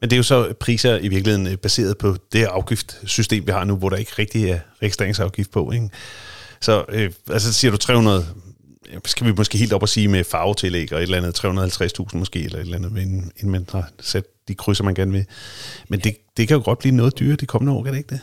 Men 0.00 0.10
det 0.10 0.16
er 0.16 0.18
jo 0.18 0.22
så 0.22 0.52
priser 0.60 0.98
i 0.98 1.08
virkeligheden 1.08 1.46
øh, 1.46 1.56
baseret 1.56 1.98
på 1.98 2.16
det 2.32 2.44
afgiftssystem, 2.44 3.46
vi 3.46 3.52
har 3.52 3.64
nu, 3.64 3.76
hvor 3.76 3.88
der 3.88 3.96
ikke 3.96 4.12
rigtig 4.18 4.50
er 4.50 4.58
registreringsafgift 4.82 5.50
på. 5.50 5.72
Ikke? 5.72 5.88
Så 6.60 6.84
øh, 6.88 7.12
altså 7.30 7.52
siger 7.52 7.70
du 7.70 7.76
300, 7.76 8.26
skal 9.04 9.26
vi 9.26 9.32
måske 9.32 9.58
helt 9.58 9.72
op 9.72 9.82
og 9.82 9.88
sige 9.88 10.08
med 10.08 10.24
farvetillæg 10.24 10.92
og 10.92 10.98
et 10.98 11.02
eller 11.02 11.18
andet 11.18 11.44
350.000 12.12 12.18
måske, 12.18 12.44
eller 12.44 12.58
et 12.58 12.62
eller 12.62 12.76
andet, 12.76 13.02
inden, 13.02 13.32
inden 13.36 13.50
man 13.50 13.66
har 13.72 13.90
sat 14.00 14.24
de 14.48 14.54
krydser, 14.54 14.84
man 14.84 14.94
gerne 14.94 15.12
vil. 15.12 15.26
Men 15.88 16.00
det, 16.00 16.16
det 16.36 16.48
kan 16.48 16.56
jo 16.56 16.62
godt 16.64 16.78
blive 16.78 16.94
noget 16.94 17.18
dyre 17.18 17.36
de 17.36 17.46
kommende 17.46 17.72
år, 17.72 17.82
kan 17.82 17.92
det 17.92 17.98
ikke 17.98 18.14
det? 18.14 18.20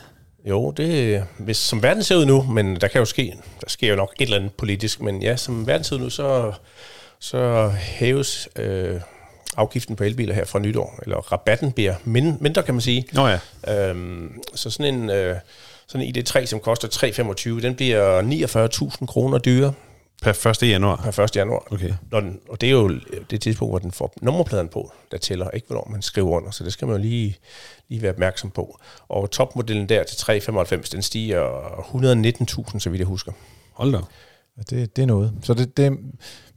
Jo, 0.49 0.71
det, 0.71 1.23
hvis, 1.37 1.57
som 1.57 1.83
verden 1.83 2.03
ser 2.03 2.15
ud 2.15 2.25
nu, 2.25 2.41
men 2.41 2.75
der 2.75 2.87
kan 2.87 2.99
jo 2.99 3.05
ske, 3.05 3.35
der 3.61 3.69
sker 3.69 3.89
jo 3.89 3.95
nok 3.95 4.13
et 4.19 4.25
eller 4.25 4.37
andet 4.37 4.53
politisk, 4.53 5.01
men 5.01 5.21
ja, 5.21 5.35
som 5.35 5.67
verden 5.67 5.83
ser 5.83 5.95
ud 5.95 6.01
nu, 6.01 6.09
så, 6.09 6.53
så 7.19 7.69
hæves 7.77 8.49
øh, 8.55 9.01
afgiften 9.57 9.95
på 9.95 10.03
elbiler 10.03 10.33
her 10.33 10.45
fra 10.45 10.59
nytår, 10.59 10.99
eller 11.03 11.17
rabatten 11.17 11.71
bliver 11.71 11.95
mind, 12.03 12.39
mindre, 12.39 12.63
kan 12.63 12.73
man 12.73 12.81
sige. 12.81 13.05
Nå 13.13 13.27
ja. 13.27 13.89
Øhm, 13.89 14.41
så 14.55 14.69
sådan 14.69 14.93
en, 14.93 15.09
øh, 15.09 15.35
sådan 15.87 16.07
en 16.07 16.15
ID3, 16.15 16.45
som 16.45 16.59
koster 16.59 16.87
3,25, 17.57 17.61
den 17.61 17.75
bliver 17.75 18.21
49.000 19.01 19.05
kroner 19.05 19.37
dyrere. 19.37 19.73
Per 20.21 20.47
1. 20.47 20.63
januar? 20.63 20.95
Per 20.95 21.23
1. 21.23 21.35
januar. 21.35 21.67
Okay. 21.71 21.93
Når 22.11 22.19
den, 22.19 22.39
og 22.49 22.61
det 22.61 22.67
er 22.67 22.73
jo 22.73 22.99
det 23.29 23.41
tidspunkt, 23.41 23.71
hvor 23.71 23.79
den 23.79 23.91
får 23.91 24.13
nummerpladen 24.21 24.67
på, 24.67 24.91
der 25.11 25.17
tæller, 25.17 25.49
ikke 25.49 25.67
hvornår 25.67 25.87
man 25.91 26.01
skriver 26.01 26.29
under, 26.29 26.51
så 26.51 26.63
det 26.63 26.73
skal 26.73 26.87
man 26.87 26.97
jo 26.97 27.01
lige, 27.01 27.37
lige 27.89 28.01
være 28.01 28.11
opmærksom 28.11 28.49
på. 28.49 28.79
Og 29.07 29.31
topmodellen 29.31 29.89
der 29.89 30.03
til 30.03 30.17
395, 30.17 30.89
den 30.89 31.01
stiger 31.01 31.43
119.000, 32.73 32.79
så 32.79 32.89
vidt 32.89 32.99
jeg 32.99 33.07
husker. 33.07 33.31
Hold 33.73 33.91
da. 33.91 33.99
Ja, 34.57 34.61
det, 34.69 34.95
det 34.95 35.01
er 35.01 35.05
noget. 35.05 35.33
Så 35.43 35.53
det, 35.53 35.77
det, 35.77 35.97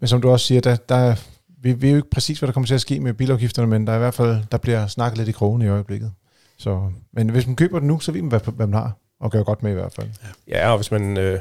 men 0.01 0.09
som 0.09 0.23
du 0.23 0.31
også 0.31 0.47
siger, 0.47 0.61
der, 0.61 0.77
der, 0.77 1.15
vi 1.63 1.83
ved 1.83 1.91
jo 1.91 1.97
ikke 1.97 2.11
præcis, 2.11 2.39
hvad 2.39 2.47
der 2.47 2.53
kommer 2.53 2.67
til 2.67 2.75
at 2.75 2.81
ske 2.81 3.01
med 3.01 3.15
bilafgifterne, 3.15 3.69
men 3.69 3.87
der 3.87 3.93
er 3.93 3.97
i 3.97 4.01
hvert 4.01 4.15
fald, 4.15 4.37
der 4.53 4.59
bliver 4.59 4.87
snakket 4.87 5.19
lidt 5.19 5.29
i 5.29 5.33
krogen 5.33 5.63
i 5.63 5.69
øjeblikket. 5.69 6.13
Så, 6.57 6.91
men 7.13 7.29
hvis 7.29 7.47
man 7.47 7.57
køber 7.57 7.79
den 7.79 7.89
nu, 7.89 8.01
så 8.01 8.13
ved 8.13 8.23
man, 8.23 8.29
hvad, 8.29 8.41
hvad 8.41 8.67
man 8.67 8.81
har, 8.81 8.93
og 9.21 9.31
gør 9.31 9.43
godt 9.43 9.63
med 9.63 9.71
i 9.71 9.75
hvert 9.75 9.93
fald. 9.93 10.09
Ja, 10.49 10.59
ja 10.59 10.71
og 10.71 10.77
hvis 10.79 10.91
man... 10.91 11.17
Øh, 11.19 11.41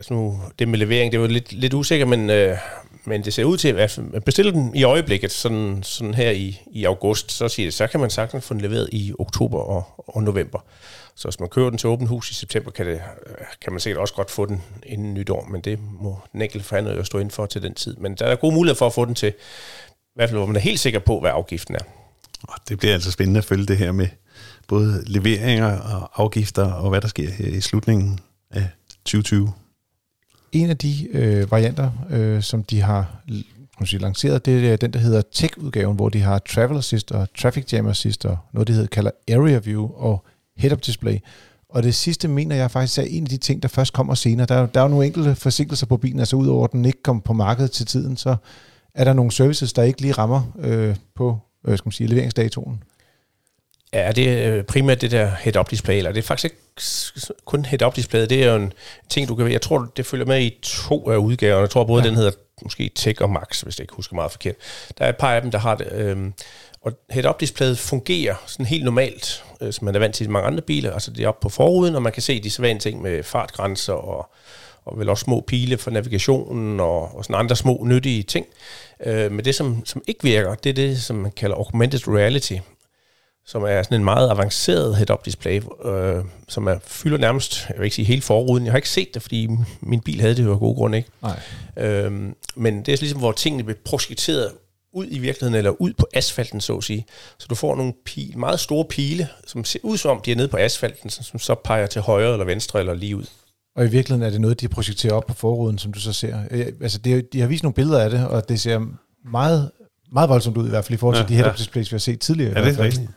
altså 0.00 0.14
nu, 0.14 0.40
det 0.58 0.68
med 0.68 0.78
levering, 0.78 1.12
det 1.12 1.20
var 1.20 1.26
lidt, 1.26 1.52
lidt 1.52 1.74
usikkert, 1.74 2.08
men, 2.08 2.30
øh, 2.30 2.56
men 3.04 3.24
det 3.24 3.34
ser 3.34 3.44
ud 3.44 3.56
til, 3.56 3.68
at 3.68 4.24
bestille 4.24 4.52
den 4.52 4.74
i 4.74 4.82
øjeblikket, 4.82 5.32
sådan, 5.32 5.82
sådan 5.82 6.14
her 6.14 6.30
i, 6.30 6.60
i 6.72 6.84
august, 6.84 7.32
så 7.32 7.48
siger 7.48 7.66
det, 7.66 7.74
så 7.74 7.86
kan 7.86 8.00
man 8.00 8.10
sagtens 8.10 8.44
få 8.44 8.54
den 8.54 8.60
leveret 8.60 8.88
i 8.92 9.12
oktober 9.18 9.58
og, 9.58 9.84
og 9.96 10.22
november. 10.22 10.58
Så 11.14 11.28
hvis 11.28 11.40
man 11.40 11.48
kører 11.48 11.70
den 11.70 11.78
til 11.78 11.88
åben 11.88 12.06
hus 12.06 12.30
i 12.30 12.34
september, 12.34 12.70
kan, 12.70 12.86
det, 12.86 12.92
øh, 13.26 13.34
kan 13.62 13.72
man 13.72 13.80
sikkert 13.80 14.00
også 14.00 14.14
godt 14.14 14.30
få 14.30 14.46
den 14.46 14.62
inden 14.86 15.14
nytår, 15.14 15.48
men 15.50 15.60
det 15.60 15.78
må 16.00 16.18
den 16.32 16.42
enkelte 16.42 16.66
forhandler 16.66 16.96
jo 16.96 17.04
stå 17.04 17.18
ind 17.18 17.30
for 17.30 17.46
til 17.46 17.62
den 17.62 17.74
tid. 17.74 17.96
Men 17.96 18.14
der 18.14 18.26
er 18.26 18.36
gode 18.36 18.54
muligheder 18.54 18.78
for 18.78 18.86
at 18.86 18.92
få 18.94 19.04
den 19.04 19.14
til, 19.14 19.28
i 19.28 20.12
hvert 20.14 20.28
fald 20.28 20.38
hvor 20.38 20.46
man 20.46 20.56
er 20.56 20.60
helt 20.60 20.80
sikker 20.80 20.98
på, 20.98 21.20
hvad 21.20 21.30
afgiften 21.34 21.74
er. 21.74 21.84
Det 22.68 22.78
bliver 22.78 22.94
altså 22.94 23.10
spændende 23.10 23.38
at 23.38 23.44
følge 23.44 23.66
det 23.66 23.76
her 23.76 23.92
med 23.92 24.08
både 24.68 25.04
leveringer 25.06 25.80
og 25.80 26.22
afgifter, 26.22 26.72
og 26.72 26.90
hvad 26.90 27.00
der 27.00 27.08
sker 27.08 27.30
her 27.30 27.46
i 27.46 27.60
slutningen 27.60 28.20
af 28.50 28.68
2020. 29.04 29.52
En 30.52 30.70
af 30.70 30.76
de 30.76 31.08
øh, 31.12 31.50
varianter, 31.50 31.90
øh, 32.10 32.42
som 32.42 32.64
de 32.64 32.80
har 32.80 33.22
sige, 33.84 34.00
lanceret, 34.00 34.46
det 34.46 34.72
er 34.72 34.76
den, 34.76 34.92
der 34.92 34.98
hedder 34.98 35.22
Tech-udgaven, 35.32 35.96
hvor 35.96 36.08
de 36.08 36.20
har 36.20 36.38
Travel 36.38 36.78
Assist 36.78 37.12
og 37.12 37.28
Traffic 37.38 37.72
Jam 37.72 37.86
Assist 37.86 38.24
og 38.24 38.38
noget, 38.52 38.68
de 38.68 38.72
hedder, 38.72 38.88
kalder 38.88 39.10
Area 39.30 39.58
View 39.58 39.90
og 39.94 40.24
Head-Up 40.56 40.80
Display. 40.86 41.18
Og 41.68 41.82
det 41.82 41.94
sidste 41.94 42.28
mener 42.28 42.56
jeg 42.56 42.70
faktisk 42.70 42.98
er 42.98 43.02
en 43.02 43.22
af 43.22 43.28
de 43.28 43.36
ting, 43.36 43.62
der 43.62 43.68
først 43.68 43.92
kommer 43.92 44.14
senere. 44.14 44.46
Der, 44.46 44.66
der 44.66 44.80
er 44.80 44.84
jo 44.84 44.88
nogle 44.88 45.06
enkelte 45.06 45.34
forsinkelser 45.34 45.86
på 45.86 45.96
bilen, 45.96 46.18
altså 46.18 46.36
udover 46.36 46.64
at 46.64 46.72
den 46.72 46.84
ikke 46.84 47.02
kom 47.02 47.20
på 47.20 47.32
markedet 47.32 47.70
til 47.70 47.86
tiden, 47.86 48.16
så 48.16 48.36
er 48.94 49.04
der 49.04 49.12
nogle 49.12 49.32
services, 49.32 49.72
der 49.72 49.82
ikke 49.82 50.00
lige 50.00 50.12
rammer 50.12 50.42
øh, 50.58 50.96
på 51.16 51.38
øh, 51.66 51.78
skal 51.78 51.86
man 51.86 51.92
sige, 51.92 52.06
leveringsdatoen. 52.06 52.82
Ja, 53.92 54.12
det 54.12 54.28
er 54.28 54.56
øh, 54.56 54.64
primært 54.64 55.00
det 55.00 55.10
der 55.10 55.30
head-up 55.40 55.70
display, 55.70 55.96
eller 55.96 56.12
det 56.12 56.18
er 56.18 56.26
faktisk 56.26 56.44
ikke 56.44 56.56
kun 57.44 57.64
head-up 57.64 57.96
display, 57.96 58.26
det 58.26 58.44
er 58.44 58.50
jo 58.50 58.56
en 58.56 58.72
ting, 59.08 59.28
du 59.28 59.34
kan 59.34 59.52
Jeg 59.52 59.62
tror, 59.62 59.90
det 59.96 60.06
følger 60.06 60.26
med 60.26 60.42
i 60.42 60.58
to 60.62 61.10
af 61.10 61.16
udgaverne. 61.16 61.60
Jeg 61.60 61.70
tror 61.70 61.84
både 61.84 62.02
ja. 62.02 62.08
den 62.08 62.16
hedder 62.16 62.30
måske 62.62 62.90
Tech 62.94 63.22
og 63.22 63.30
Max, 63.30 63.60
hvis 63.60 63.78
jeg 63.78 63.84
ikke 63.84 63.94
husker 63.94 64.14
meget 64.14 64.30
forkert. 64.30 64.54
Der 64.98 65.04
er 65.04 65.08
et 65.08 65.16
par 65.16 65.34
af 65.34 65.42
dem, 65.42 65.50
der 65.50 65.58
har 65.58 65.74
det. 65.74 65.92
Øh, 65.92 66.30
og 66.82 66.92
head-up 67.10 67.40
displayet 67.40 67.78
fungerer 67.78 68.34
sådan 68.46 68.66
helt 68.66 68.84
normalt, 68.84 69.44
øh, 69.60 69.72
som 69.72 69.84
man 69.84 69.94
er 69.94 69.98
vant 69.98 70.14
til 70.14 70.26
i 70.26 70.28
mange 70.28 70.46
andre 70.46 70.62
biler. 70.62 70.92
Altså 70.92 71.10
det 71.10 71.24
er 71.24 71.28
oppe 71.28 71.42
på 71.42 71.48
forruden, 71.48 71.94
og 71.94 72.02
man 72.02 72.12
kan 72.12 72.22
se 72.22 72.42
de 72.42 72.50
sædvanlige 72.50 72.80
ting 72.80 73.02
med 73.02 73.22
fartgrænser 73.22 73.92
og, 73.92 74.30
og 74.84 74.98
vel 74.98 75.08
også 75.08 75.22
små 75.22 75.44
pile 75.46 75.78
for 75.78 75.90
navigationen 75.90 76.80
og, 76.80 77.16
og 77.16 77.24
sådan 77.24 77.36
andre 77.36 77.56
små 77.56 77.82
nyttige 77.86 78.22
ting. 78.22 78.46
Øh, 79.06 79.32
men 79.32 79.44
det, 79.44 79.54
som, 79.54 79.86
som 79.86 80.02
ikke 80.06 80.22
virker, 80.22 80.54
det 80.54 80.70
er 80.70 80.74
det, 80.74 81.02
som 81.02 81.16
man 81.16 81.32
kalder 81.32 81.56
augmented 81.56 82.08
reality, 82.08 82.56
som 83.50 83.62
er 83.62 83.82
sådan 83.82 84.00
en 84.00 84.04
meget 84.04 84.30
avanceret 84.30 84.96
head-up 84.96 85.24
display, 85.24 85.62
øh, 85.84 86.24
som 86.48 86.66
er, 86.66 86.76
fylder 86.84 87.18
nærmest, 87.18 87.66
jeg 87.68 87.78
vil 87.78 87.84
ikke 87.84 87.96
sige 87.96 88.06
hele 88.06 88.22
forruden. 88.22 88.64
Jeg 88.64 88.72
har 88.72 88.76
ikke 88.78 88.88
set 88.88 89.14
det, 89.14 89.22
fordi 89.22 89.48
min 89.80 90.00
bil 90.00 90.20
havde 90.20 90.34
det 90.34 90.44
jo 90.44 90.52
af 90.52 90.58
gode 90.58 90.74
grunde 90.74 90.98
ikke. 90.98 91.10
Nej. 91.22 91.40
Øh, 91.76 92.12
men 92.56 92.78
det 92.78 92.88
er 92.92 92.96
ligesom, 93.00 93.18
hvor 93.18 93.32
tingene 93.32 93.64
bliver 93.64 93.78
projekteret 93.84 94.50
ud 94.94 95.06
i 95.10 95.18
virkeligheden, 95.18 95.54
eller 95.54 95.70
ud 95.70 95.92
på 95.92 96.06
asfalten, 96.14 96.60
så 96.60 96.76
at 96.76 96.84
sige. 96.84 97.06
Så 97.38 97.46
du 97.50 97.54
får 97.54 97.76
nogle 97.76 97.92
pile, 98.04 98.38
meget 98.38 98.60
store 98.60 98.84
pile, 98.84 99.28
som 99.46 99.64
ser 99.64 99.78
ud 99.82 99.96
som 99.96 100.10
om, 100.10 100.20
de 100.24 100.32
er 100.32 100.36
nede 100.36 100.48
på 100.48 100.56
asfalten, 100.56 101.10
som 101.10 101.38
så 101.38 101.54
peger 101.54 101.86
til 101.86 102.00
højre 102.02 102.32
eller 102.32 102.46
venstre 102.46 102.78
eller 102.80 102.94
lige 102.94 103.16
ud. 103.16 103.24
Og 103.76 103.84
i 103.84 103.88
virkeligheden 103.88 104.26
er 104.26 104.30
det 104.30 104.40
noget, 104.40 104.60
de 104.60 104.68
projekterer 104.68 105.14
op 105.14 105.26
på 105.26 105.34
forruden, 105.34 105.78
som 105.78 105.92
du 105.92 106.00
så 106.00 106.12
ser. 106.12 106.38
Øh, 106.50 106.66
Altså, 106.82 106.98
det, 106.98 107.32
de 107.32 107.40
har 107.40 107.46
vist 107.46 107.62
nogle 107.62 107.74
billeder 107.74 108.00
af 108.00 108.10
det, 108.10 108.26
og 108.26 108.48
det 108.48 108.60
ser 108.60 108.86
meget, 109.30 109.70
meget 110.12 110.28
voldsomt 110.28 110.56
ud, 110.56 110.66
i 110.66 110.70
hvert 110.70 110.84
fald 110.84 110.94
i 110.94 110.98
forhold 110.98 111.16
til 111.16 111.22
Ja, 111.22 111.28
de 111.28 111.34
head-up 111.34 111.52
ja. 111.52 111.56
displays, 111.58 111.92
vi 111.92 111.94
har 111.94 111.98
set 111.98 112.20
tidligere. 112.20 112.58
Ja, 112.58 112.64
det 112.64 112.78
er 112.78 112.82
rigtigt. 112.84 113.08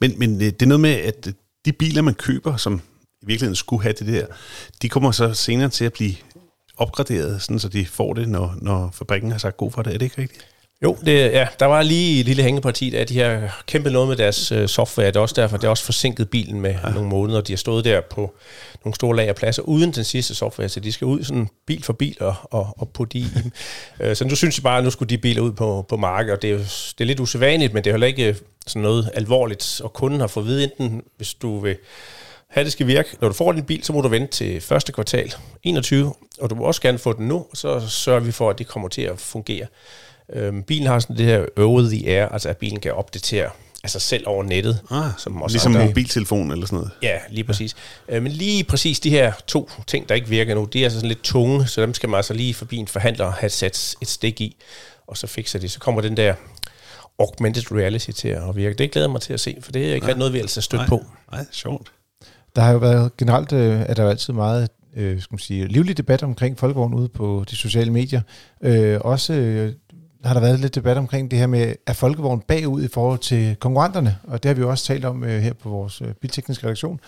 Men, 0.00 0.18
men 0.18 0.34
øh, 0.34 0.40
det 0.40 0.62
er 0.62 0.66
noget 0.66 0.80
med, 0.80 0.90
at 0.90 1.26
øh, 1.26 1.32
de 1.64 1.72
biler, 1.72 2.02
man 2.02 2.14
køber, 2.14 2.56
som 2.56 2.82
i 3.22 3.26
virkeligheden 3.26 3.56
skulle 3.56 3.82
have 3.82 3.92
det 3.92 4.06
der, 4.06 4.26
de 4.82 4.88
kommer 4.88 5.10
så 5.10 5.34
senere 5.34 5.68
til 5.68 5.84
at 5.84 5.92
blive 5.92 6.14
opgraderet, 6.76 7.42
sådan 7.42 7.58
så 7.58 7.68
de 7.68 7.86
får 7.86 8.14
det, 8.14 8.28
når, 8.28 8.54
når 8.62 8.90
fabrikken 8.92 9.30
har 9.30 9.38
sagt 9.38 9.56
god 9.56 9.70
for 9.70 9.82
det. 9.82 9.94
Er 9.94 9.98
det 9.98 10.04
ikke 10.04 10.22
rigtigt? 10.22 10.46
Jo, 10.82 10.96
det, 11.06 11.32
ja, 11.32 11.46
der 11.60 11.66
var 11.66 11.82
lige 11.82 12.20
et 12.20 12.26
lille 12.26 12.42
hængeparti 12.42 12.94
af 12.94 13.06
de 13.06 13.14
her 13.14 13.48
kæmpe 13.66 13.90
noget 13.90 14.08
med 14.08 14.16
deres 14.16 14.52
øh, 14.52 14.68
software. 14.68 15.06
Det 15.06 15.16
er 15.16 15.20
også 15.20 15.34
derfor, 15.40 15.56
det 15.56 15.64
er 15.64 15.68
også 15.68 15.84
forsinket 15.84 16.30
bilen 16.30 16.60
med 16.60 16.74
ja. 16.84 16.90
nogle 16.90 17.08
måneder. 17.08 17.40
De 17.40 17.52
har 17.52 17.56
stået 17.56 17.84
der 17.84 18.00
på 18.10 18.34
nogle 18.84 18.94
store 18.94 19.16
lagerpladser 19.16 19.62
uden 19.62 19.92
den 19.92 20.04
sidste 20.04 20.34
software, 20.34 20.68
så 20.68 20.80
de 20.80 20.92
skal 20.92 21.04
ud 21.04 21.24
sådan 21.24 21.48
bil 21.66 21.82
for 21.82 21.92
bil 21.92 22.16
og, 22.20 22.34
og, 22.42 22.74
og 22.78 22.88
putte 22.88 23.18
i 23.18 23.26
dem. 23.34 23.52
Øh, 24.00 24.16
så 24.16 24.24
nu 24.24 24.34
synes 24.34 24.58
jeg 24.58 24.62
bare, 24.62 24.78
at 24.78 24.84
nu 24.84 24.90
skulle 24.90 25.08
de 25.08 25.18
biler 25.18 25.42
ud 25.42 25.52
på, 25.52 25.86
på 25.88 25.96
markedet, 25.96 26.36
og 26.36 26.42
det 26.42 26.50
er, 26.50 26.56
det 26.58 27.00
er 27.00 27.04
lidt 27.04 27.20
usædvanligt, 27.20 27.74
men 27.74 27.84
det 27.84 27.90
er 27.90 27.94
heller 27.94 28.06
ikke 28.06 28.36
sådan 28.66 28.82
noget 28.82 29.10
alvorligt, 29.14 29.80
og 29.84 29.92
kunden 29.92 30.20
har 30.20 30.26
fået 30.26 30.44
at 30.44 30.48
vide 30.48 30.64
enten, 30.64 31.02
hvis 31.16 31.34
du 31.34 31.58
vil 31.58 31.76
have 32.48 32.64
det 32.64 32.72
skal 32.72 32.86
virke. 32.86 33.16
Når 33.20 33.28
du 33.28 33.34
får 33.34 33.52
din 33.52 33.64
bil, 33.64 33.84
så 33.84 33.92
må 33.92 34.00
du 34.00 34.08
vente 34.08 34.32
til 34.32 34.60
første 34.60 34.92
kvartal 34.92 35.34
21, 35.62 36.14
og 36.40 36.50
du 36.50 36.54
må 36.54 36.64
også 36.64 36.80
gerne 36.80 36.98
få 36.98 37.12
den 37.12 37.28
nu, 37.28 37.36
og 37.50 37.56
så 37.56 37.88
sørger 37.88 38.20
vi 38.20 38.32
for, 38.32 38.50
at 38.50 38.58
det 38.58 38.66
kommer 38.66 38.88
til 38.88 39.02
at 39.02 39.18
fungere. 39.18 39.66
Øhm, 40.32 40.62
bilen 40.62 40.86
har 40.86 40.98
sådan 40.98 41.16
det 41.16 41.26
her 41.26 41.44
over 41.58 41.82
the 41.82 42.08
air, 42.08 42.28
altså 42.28 42.48
at 42.48 42.56
bilen 42.56 42.80
kan 42.80 42.92
opdatere 42.92 43.50
altså 43.84 43.98
selv 43.98 44.24
over 44.26 44.44
nettet. 44.44 44.80
Ah, 44.90 45.10
som 45.18 45.42
også 45.42 45.54
ligesom 45.54 45.72
en 45.72 45.76
andre- 45.76 45.88
mobiltelefon 45.88 46.50
eller 46.52 46.66
sådan 46.66 46.76
noget. 46.76 46.90
Ja, 47.02 47.18
lige 47.30 47.44
præcis. 47.44 47.76
Ja. 48.08 48.16
Øh, 48.16 48.22
men 48.22 48.32
lige 48.32 48.64
præcis 48.64 49.00
de 49.00 49.10
her 49.10 49.32
to 49.46 49.70
ting, 49.86 50.08
der 50.08 50.14
ikke 50.14 50.28
virker 50.28 50.54
nu, 50.54 50.64
de 50.64 50.80
er 50.80 50.84
altså 50.84 50.98
sådan 50.98 51.08
lidt 51.08 51.22
tunge, 51.22 51.66
så 51.66 51.82
dem 51.82 51.94
skal 51.94 52.08
man 52.08 52.16
altså 52.16 52.34
lige 52.34 52.54
forbi 52.54 52.76
en 52.76 52.88
forhandler 52.88 53.30
have 53.30 53.50
sat 53.50 53.94
et 54.02 54.08
stik 54.08 54.40
i, 54.40 54.56
og 55.06 55.16
så 55.16 55.26
fikser 55.26 55.58
det. 55.58 55.70
Så 55.70 55.78
kommer 55.78 56.00
den 56.00 56.16
der 56.16 56.34
augmented 57.18 57.72
reality 57.72 58.10
til 58.10 58.28
at 58.28 58.56
virke. 58.56 58.74
Det 58.78 58.90
glæder 58.90 59.08
jeg 59.08 59.12
mig 59.12 59.20
til 59.20 59.32
at 59.32 59.40
se, 59.40 59.56
for 59.60 59.72
det 59.72 59.90
er 59.90 59.94
ikke 59.94 60.06
rigtig 60.06 60.18
noget, 60.18 60.32
vi 60.32 60.38
er 60.40 60.46
stødt 60.46 60.72
Nej. 60.72 60.86
på. 60.88 61.04
Nej, 61.32 61.44
sjovt. 61.52 61.92
Der 62.56 62.62
har 62.62 62.72
jo 62.72 62.78
været 62.78 63.16
generelt, 63.16 63.52
øh, 63.52 63.80
er 63.80 63.94
der 63.94 64.02
jo 64.02 64.08
altid 64.08 64.32
meget 64.32 64.68
øh, 64.96 65.20
skal 65.22 65.34
man 65.34 65.38
sige, 65.38 65.66
livlig 65.66 65.96
debat 65.96 66.22
omkring 66.22 66.58
folkevogn 66.58 66.94
ude 66.94 67.08
på 67.08 67.44
de 67.50 67.56
sociale 67.56 67.90
medier. 67.90 68.20
Øh, 68.62 69.00
også 69.00 69.32
øh, 69.32 69.72
har 70.24 70.34
der 70.34 70.40
været 70.40 70.60
lidt 70.60 70.74
debat 70.74 70.96
omkring 70.96 71.30
det 71.30 71.38
her 71.38 71.46
med, 71.46 71.74
er 71.86 71.92
folkevogn 71.92 72.40
bagud 72.40 72.82
i 72.82 72.88
forhold 72.88 73.18
til 73.18 73.56
konkurrenterne? 73.56 74.18
Og 74.24 74.42
det 74.42 74.48
har 74.48 74.54
vi 74.54 74.60
jo 74.60 74.70
også 74.70 74.84
talt 74.84 75.04
om 75.04 75.24
øh, 75.24 75.42
her 75.42 75.52
på 75.52 75.68
vores 75.68 76.02
øh, 76.02 76.14
biltekniske 76.14 76.64
redaktion. 76.64 77.00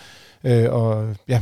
Øh, 0.43 0.73
og 0.73 1.15
ja, 1.27 1.41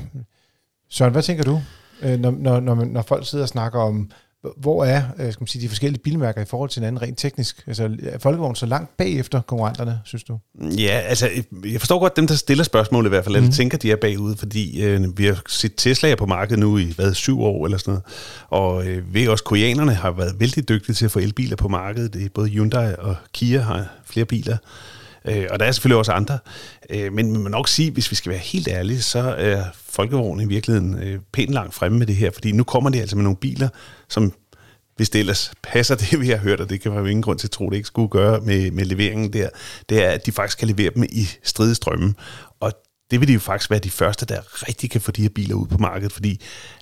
Søren, 0.90 1.12
hvad 1.12 1.22
tænker 1.22 1.44
du, 1.44 1.62
øh, 2.02 2.20
når, 2.20 2.32
når, 2.32 2.60
når, 2.60 2.76
når 2.76 3.02
folk 3.02 3.28
sidder 3.28 3.44
og 3.46 3.50
snakker 3.50 3.80
om, 3.80 4.12
hvor 4.58 4.86
er 4.86 5.04
øh, 5.20 5.34
skal 5.34 5.42
man 5.42 5.48
sige, 5.48 5.62
de 5.62 5.70
forskellige 5.70 6.02
bilmærker 6.04 6.42
i 6.42 6.46
forhold 6.46 6.70
til 6.70 6.80
hinanden 6.80 7.02
rent 7.02 7.18
teknisk? 7.18 7.64
Altså, 7.68 7.98
er 8.04 8.18
folkevogn 8.20 8.56
så 8.56 8.66
langt 8.66 8.98
bagefter 8.98 9.42
konkurrenterne, 9.42 10.00
synes 10.06 10.24
du? 10.24 10.40
Ja, 10.78 11.00
altså, 11.06 11.30
jeg 11.66 11.82
forstår 11.82 12.00
godt 12.00 12.16
dem, 12.16 12.28
der 12.28 12.36
stiller 12.36 12.64
spørgsmål 12.64 13.06
i 13.06 13.10
hvert 13.10 13.24
fald, 13.24 13.36
eller 13.36 13.46
Mhm. 13.48 13.54
tænker, 13.54 13.78
de 13.78 13.92
er 13.92 13.96
bagud, 13.96 14.36
fordi 14.36 14.84
øh, 14.84 15.18
vi 15.18 15.26
har 15.26 15.42
set 15.48 15.88
Tesla'er 15.88 16.16
på 16.16 16.26
markedet 16.26 16.60
nu 16.60 16.78
i, 16.78 16.94
hvad, 16.96 17.14
syv 17.14 17.42
år 17.42 17.66
eller 17.66 17.78
sådan 17.78 17.92
noget, 17.92 18.04
og 18.50 18.86
øh, 18.88 19.14
ved 19.14 19.28
også 19.28 19.44
koreanerne 19.44 19.94
har 19.94 20.12
været 20.12 20.40
vældig 20.40 20.70
dygtige 20.70 20.96
til 20.96 21.06
at 21.06 21.12
få 21.12 21.20
elbiler 21.20 21.56
på 21.56 21.68
markedet. 21.68 22.14
Det 22.14 22.26
er 22.26 22.30
både 22.34 22.50
Hyundai 22.50 22.94
og 23.00 23.16
Kia 23.34 23.60
har 23.62 23.86
flere 24.06 24.26
biler, 24.26 24.58
øh, 25.26 25.48
og 25.50 25.60
der 25.60 25.66
er 25.66 25.72
selvfølgelig 25.72 25.98
også 25.98 26.12
andre. 26.12 26.40
Øh, 26.90 27.14
men 27.14 27.32
man 27.32 27.42
må 27.42 27.50
nok 27.50 27.68
sige, 27.68 27.92
hvis 27.92 28.12
vi 28.12 28.16
skal 28.16 28.30
være 28.30 28.40
helt 28.40 28.68
ærlige, 28.68 29.02
så 29.02 29.20
er 29.38 29.64
folkevognen 29.90 30.46
i 30.46 30.50
virkeligheden 30.50 31.00
øh, 31.04 31.20
pænt 31.34 31.54
langt 31.54 31.74
fremme 31.74 31.98
med 31.98 32.08
det 32.08 32.16
her, 32.16 32.32
fordi 32.34 32.52
nu 32.52 32.64
kommer 32.64 32.90
de 32.90 33.02
altså 33.02 33.16
med 33.16 33.24
nogle 33.24 33.38
biler, 33.38 33.70
som 34.10 34.34
hvis 34.96 35.10
det 35.10 35.20
ellers 35.20 35.52
passer 35.64 35.96
det, 36.12 36.22
vi 36.22 36.30
har 36.30 36.38
hørt, 36.38 36.60
og 36.60 36.70
det 36.70 36.82
kan 36.82 36.92
være 36.92 37.00
jo 37.00 37.06
ingen 37.06 37.24
grund 37.24 37.40
til 37.40 37.48
at 37.48 37.52
tro, 37.52 37.70
det 37.70 37.76
ikke 37.76 37.88
skulle 37.88 38.10
gøre 38.10 38.42
med, 38.42 38.72
med 38.72 38.86
leveringen 38.86 39.34
der, 39.34 39.50
det 39.90 40.06
er, 40.06 40.10
at 40.10 40.26
de 40.26 40.32
faktisk 40.32 40.58
kan 40.58 40.68
levere 40.68 40.92
dem 40.96 41.04
i 41.04 41.28
stridestrømme. 41.44 42.14
Og 42.60 42.72
det 43.12 43.20
vil 43.20 43.28
de 43.28 43.34
jo 43.34 43.40
faktisk 43.40 43.70
være 43.70 43.80
de 43.80 43.90
første, 43.90 44.26
der 44.26 44.68
rigtig 44.68 44.92
kan 44.92 45.02
få 45.02 45.12
de 45.12 45.22
her 45.22 45.30
biler 45.30 45.56
ud 45.56 45.68
på 45.68 45.78
markedet, 45.78 46.12
fordi 46.12 46.42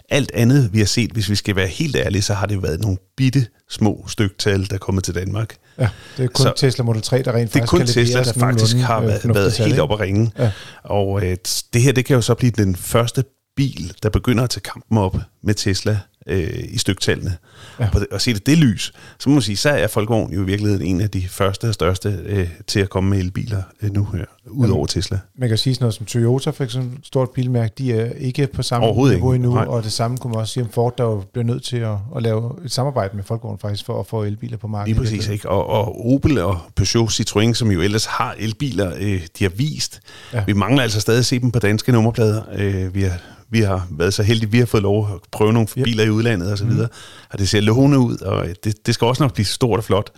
alt 0.10 0.32
andet, 0.34 0.74
vi 0.74 0.80
har 0.80 0.86
set, 0.86 1.12
hvis 1.12 1.30
vi 1.30 1.36
skal 1.36 1.56
være 1.56 1.68
helt 1.68 1.96
ærlige, 1.96 2.22
så 2.22 2.34
har 2.34 2.46
det 2.46 2.56
jo 2.56 2.60
været 2.60 2.80
nogle 2.80 2.98
bitte 3.18 3.48
små 3.70 4.06
styktal, 4.08 4.70
der 4.70 4.74
er 4.74 4.78
kommet 4.78 5.04
til 5.04 5.16
Danmark. 5.16 5.56
Ja, 5.80 5.90
det 6.18 6.24
er 6.24 6.28
kun 6.28 6.44
Så- 6.46 6.54
Tesla 6.58 6.84
Model 6.84 7.02
3, 7.02 7.22
der 7.22 7.32
rent 7.34 7.54
Det 7.54 7.60
er 7.60 7.66
faktisk 7.66 7.72
kun 7.72 7.86
Tesla, 8.04 8.24
der 8.24 8.34
faktisk 8.34 8.78
har 8.78 9.00
øh, 9.02 9.08
været, 9.08 9.36
været 9.36 9.58
helt 9.58 9.80
op 9.80 9.92
at 9.92 10.00
ringe. 10.00 10.32
Ja. 10.40 10.52
Og 10.84 11.26
øh, 11.26 11.38
det 11.74 11.82
her, 11.82 11.92
det 11.92 12.06
kan 12.06 12.16
jo 12.16 12.22
så 12.22 12.34
blive 12.34 12.52
den 12.52 12.76
første 12.76 13.24
bil, 13.56 13.94
der 14.04 14.10
begynder 14.10 14.44
at 14.44 14.50
tage 14.50 14.62
kampen 14.62 14.98
op 14.98 15.18
med 15.44 15.54
Tesla 15.54 16.00
øh, 16.28 16.64
i 16.70 16.78
styktallene. 16.78 17.38
Ja. 17.80 17.84
Ja. 17.86 17.90
Og, 17.94 18.02
og 18.12 18.22
se 18.22 18.34
det 18.34 18.46
det 18.46 18.58
lys, 18.58 18.94
så 19.20 19.30
må 19.30 19.34
man 19.36 19.42
sige, 19.42 19.58
så 19.58 19.70
er 19.70 19.88
Folkevogn 19.88 20.34
jo 20.34 20.42
i 20.42 20.46
virkeligheden 20.46 20.86
en 20.86 21.02
af 21.02 21.10
de 21.10 21.28
første 21.28 21.68
og 21.68 21.74
største 21.74 22.20
øh, 22.26 22.50
til 22.68 22.80
at 22.80 22.90
komme 22.90 23.10
med 23.10 23.20
elbiler 23.20 23.62
øh, 23.82 23.94
nu 23.94 24.08
her, 24.14 24.26
ud 24.48 24.70
over 24.70 24.86
Tesla. 24.86 25.20
Man 25.38 25.50
kan 25.50 25.58
sige 25.58 25.76
sådan 25.76 25.84
noget 25.84 25.94
som 25.96 26.06
Toyota, 26.06 26.50
for 26.50 26.64
eksempel, 26.64 27.00
stort 27.04 27.30
bilmærke, 27.30 27.74
de 27.78 27.94
er 27.94 28.12
ikke 28.14 28.48
på 28.48 28.64
samme 28.64 28.88
niveau 28.88 29.34
endnu, 29.34 29.54
Nej. 29.54 29.66
og 29.66 29.84
det 29.84 29.92
samme 29.92 30.18
kunne 30.18 30.32
man 30.32 30.40
også 30.40 30.54
sige 30.54 30.64
om 30.64 30.70
Ford, 30.70 30.98
der 30.98 31.04
jo 31.04 31.24
bliver 31.34 31.46
nødt 31.46 31.64
til 31.64 31.78
at, 31.78 31.96
at 32.16 32.24
lave 32.24 32.52
et 32.66 32.72
samarbejde 32.72 33.16
med 33.16 33.24
Folkevogn 33.24 33.60
faktisk, 33.60 33.86
for 33.86 34.00
at 34.00 34.08
få 34.08 34.24
elbiler 34.24 34.58
på 34.58 34.68
markedet. 34.68 35.02
Lige 35.02 35.10
præcis, 35.12 35.30
ikke? 35.30 35.50
Og, 35.50 35.68
og 35.70 36.06
Opel 36.14 36.38
og 36.40 36.60
Peugeot 36.76 37.10
Citroën, 37.20 37.54
som 37.54 37.72
jo 37.72 37.82
ellers 37.82 38.06
har 38.06 38.36
elbiler, 38.40 38.94
øh, 39.00 39.22
de 39.40 39.44
har 39.44 39.52
vist. 39.52 40.00
Ja. 40.34 40.38
Ja. 40.38 40.44
Vi 40.46 40.54
mangler 40.54 40.84
altså 40.84 41.00
stadig 41.00 41.20
at 41.20 41.26
se 41.26 41.40
dem 41.40 41.52
på 41.52 41.60
danske 41.60 41.92
nummerplader. 41.92 42.42
Øh, 42.56 42.96
vi, 42.96 43.02
har, 43.02 43.18
vi 43.50 43.60
har 43.60 43.88
været 43.92 44.14
så 44.14 44.24
heldige, 44.24 44.52
vi 44.52 44.60
har 44.60 44.66
fået 44.66 44.84
lov 44.84 45.08
at 45.14 45.20
prøve 45.32 45.54
nogle 45.54 45.68
Yep. 45.78 45.84
biler 45.84 46.04
i 46.04 46.10
udlandet 46.13 46.52
og 46.52 46.58
så 46.58 46.65
videre. 46.65 46.88
Og 47.30 47.39
det 47.39 47.50
ser 47.50 47.62
lovende 47.62 48.00
ud, 48.00 48.17
og 48.17 48.45
det, 48.63 48.86
det 48.86 48.93
skal 48.93 49.08
også 49.08 49.24
nok 49.24 49.34
blive 49.34 49.45
stort 49.45 49.78
og 49.78 49.84
flot. 49.84 50.12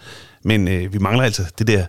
Men 0.43 0.67
øh, 0.67 0.93
vi 0.93 0.97
mangler 0.97 1.23
altså 1.23 1.43
det 1.58 1.67
der 1.67 1.86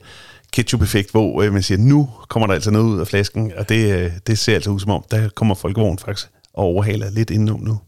ketchup-effekt, 0.52 1.10
hvor 1.10 1.42
øh, 1.42 1.52
man 1.52 1.62
siger, 1.62 1.78
nu 1.78 2.10
kommer 2.28 2.46
der 2.46 2.54
altså 2.54 2.70
noget 2.70 2.84
ud 2.84 3.00
af 3.00 3.06
flasken, 3.06 3.52
og 3.56 3.68
det, 3.68 3.94
øh, 3.94 4.12
det 4.26 4.38
ser 4.38 4.54
altså 4.54 4.70
ud 4.70 4.80
som 4.80 4.90
om, 4.90 5.04
der 5.10 5.28
kommer 5.28 5.54
folkevognen 5.54 5.98
faktisk 5.98 6.28
og 6.54 6.64
overhaler 6.64 7.10
lidt 7.10 7.30
indenom 7.30 7.60
nu. 7.60 7.78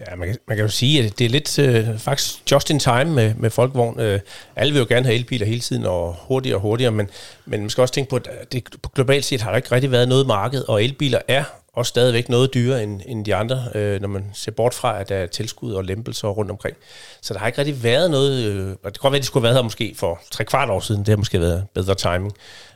Ja, 0.00 0.16
man 0.16 0.28
kan, 0.28 0.36
man 0.48 0.56
kan 0.56 0.64
jo 0.64 0.70
sige, 0.70 1.04
at 1.04 1.18
det 1.18 1.24
er 1.24 1.28
lidt 1.28 1.58
øh, 1.58 1.98
faktisk 1.98 2.52
just 2.52 2.70
in 2.70 2.78
time 2.78 3.04
med, 3.04 3.34
med 3.34 3.50
folkevogn. 3.50 4.00
Øh, 4.00 4.20
alle 4.56 4.72
vil 4.72 4.80
jo 4.80 4.86
gerne 4.88 5.06
have 5.06 5.14
elbiler 5.14 5.46
hele 5.46 5.60
tiden, 5.60 5.84
og 5.86 6.16
hurtigere 6.20 6.56
og 6.56 6.60
hurtigere, 6.60 6.92
men, 6.92 7.08
men 7.46 7.60
man 7.60 7.70
skal 7.70 7.82
også 7.82 7.94
tænke 7.94 8.10
på, 8.10 8.16
at 8.16 8.52
det, 8.52 8.64
på 8.82 8.90
globalt 8.94 9.24
set 9.24 9.40
har 9.40 9.50
der 9.50 9.56
ikke 9.56 9.72
rigtig 9.72 9.90
været 9.90 10.08
noget 10.08 10.26
marked, 10.26 10.68
og 10.68 10.84
elbiler 10.84 11.18
er 11.28 11.44
også 11.74 11.88
stadigvæk 11.88 12.28
noget 12.28 12.54
dyrere 12.54 12.82
end, 12.82 13.00
end 13.06 13.24
de 13.24 13.34
andre, 13.34 13.64
øh, 13.74 14.00
når 14.00 14.08
man 14.08 14.30
ser 14.34 14.52
bort 14.52 14.74
fra, 14.74 15.00
at 15.00 15.08
der 15.08 15.16
er 15.16 15.26
tilskud 15.26 15.72
og 15.72 15.84
lempelser 15.84 16.28
rundt 16.28 16.50
omkring. 16.50 16.76
Så 17.20 17.34
der 17.34 17.40
har 17.40 17.46
ikke 17.46 17.58
rigtig 17.58 17.82
været 17.82 18.10
noget, 18.10 18.44
øh, 18.44 18.68
og 18.68 18.74
det 18.74 18.80
kan 18.82 18.92
godt 19.02 19.12
være, 19.12 19.18
at 19.18 19.22
de 19.22 19.26
skulle 19.26 19.42
have 19.42 19.48
været 19.48 19.56
her 19.56 19.62
måske 19.62 19.94
for 19.96 20.20
tre 20.30 20.44
kvart 20.44 20.70
år 20.70 20.80
siden, 20.80 21.00
det 21.00 21.08
har 21.08 21.16
måske 21.16 21.40
været 21.40 21.66
bedre 21.74 21.94
timing, 21.94 22.32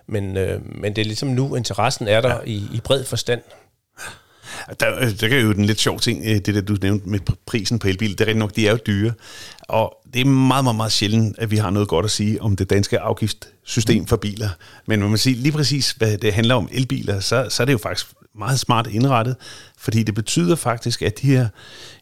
men, 0.06 0.36
øh, 0.36 0.60
men 0.64 0.96
det 0.96 1.02
er 1.02 1.06
ligesom 1.06 1.28
nu, 1.28 1.54
interessen 1.54 2.08
er 2.08 2.20
der 2.20 2.34
ja. 2.34 2.40
i, 2.44 2.62
i 2.74 2.80
bred 2.84 3.04
forstand. 3.04 3.40
Der, 4.80 4.98
øh, 5.00 5.20
der 5.20 5.28
kan 5.28 5.40
jo 5.40 5.52
den 5.52 5.64
lidt 5.64 5.80
sjov 5.80 6.00
ting, 6.00 6.22
øh, 6.24 6.36
det 6.36 6.46
der 6.46 6.60
du 6.60 6.76
nævnte 6.82 7.08
med 7.08 7.18
pr- 7.30 7.42
prisen 7.46 7.78
på 7.78 7.88
elbil, 7.88 8.10
det 8.10 8.20
er 8.20 8.26
rigtig 8.26 8.38
nok, 8.38 8.56
de 8.56 8.66
er 8.66 8.70
jo 8.70 8.78
dyre. 8.86 9.12
Og 9.62 9.96
det 10.14 10.20
er 10.20 10.24
meget, 10.24 10.64
meget, 10.64 10.76
meget 10.76 10.92
sjældent, 10.92 11.38
at 11.38 11.50
vi 11.50 11.56
har 11.56 11.70
noget 11.70 11.88
godt 11.88 12.04
at 12.04 12.10
sige 12.10 12.42
om 12.42 12.56
det 12.56 12.70
danske 12.70 13.00
afgiftssystem 13.00 14.06
for 14.06 14.16
biler. 14.16 14.48
Men 14.86 15.00
man 15.00 15.10
må 15.10 15.16
sige 15.16 15.36
lige 15.36 15.52
præcis, 15.52 15.90
hvad 15.90 16.18
det 16.18 16.32
handler 16.32 16.54
om 16.54 16.68
elbiler, 16.72 17.20
så, 17.20 17.46
så 17.48 17.62
er 17.62 17.64
det 17.64 17.72
jo 17.72 17.78
faktisk 17.78 18.06
meget 18.38 18.60
smart 18.60 18.86
indrettet, 18.86 19.36
fordi 19.78 20.02
det 20.02 20.14
betyder 20.14 20.56
faktisk, 20.56 21.02
at 21.02 21.20
de 21.22 21.26
her, 21.26 21.48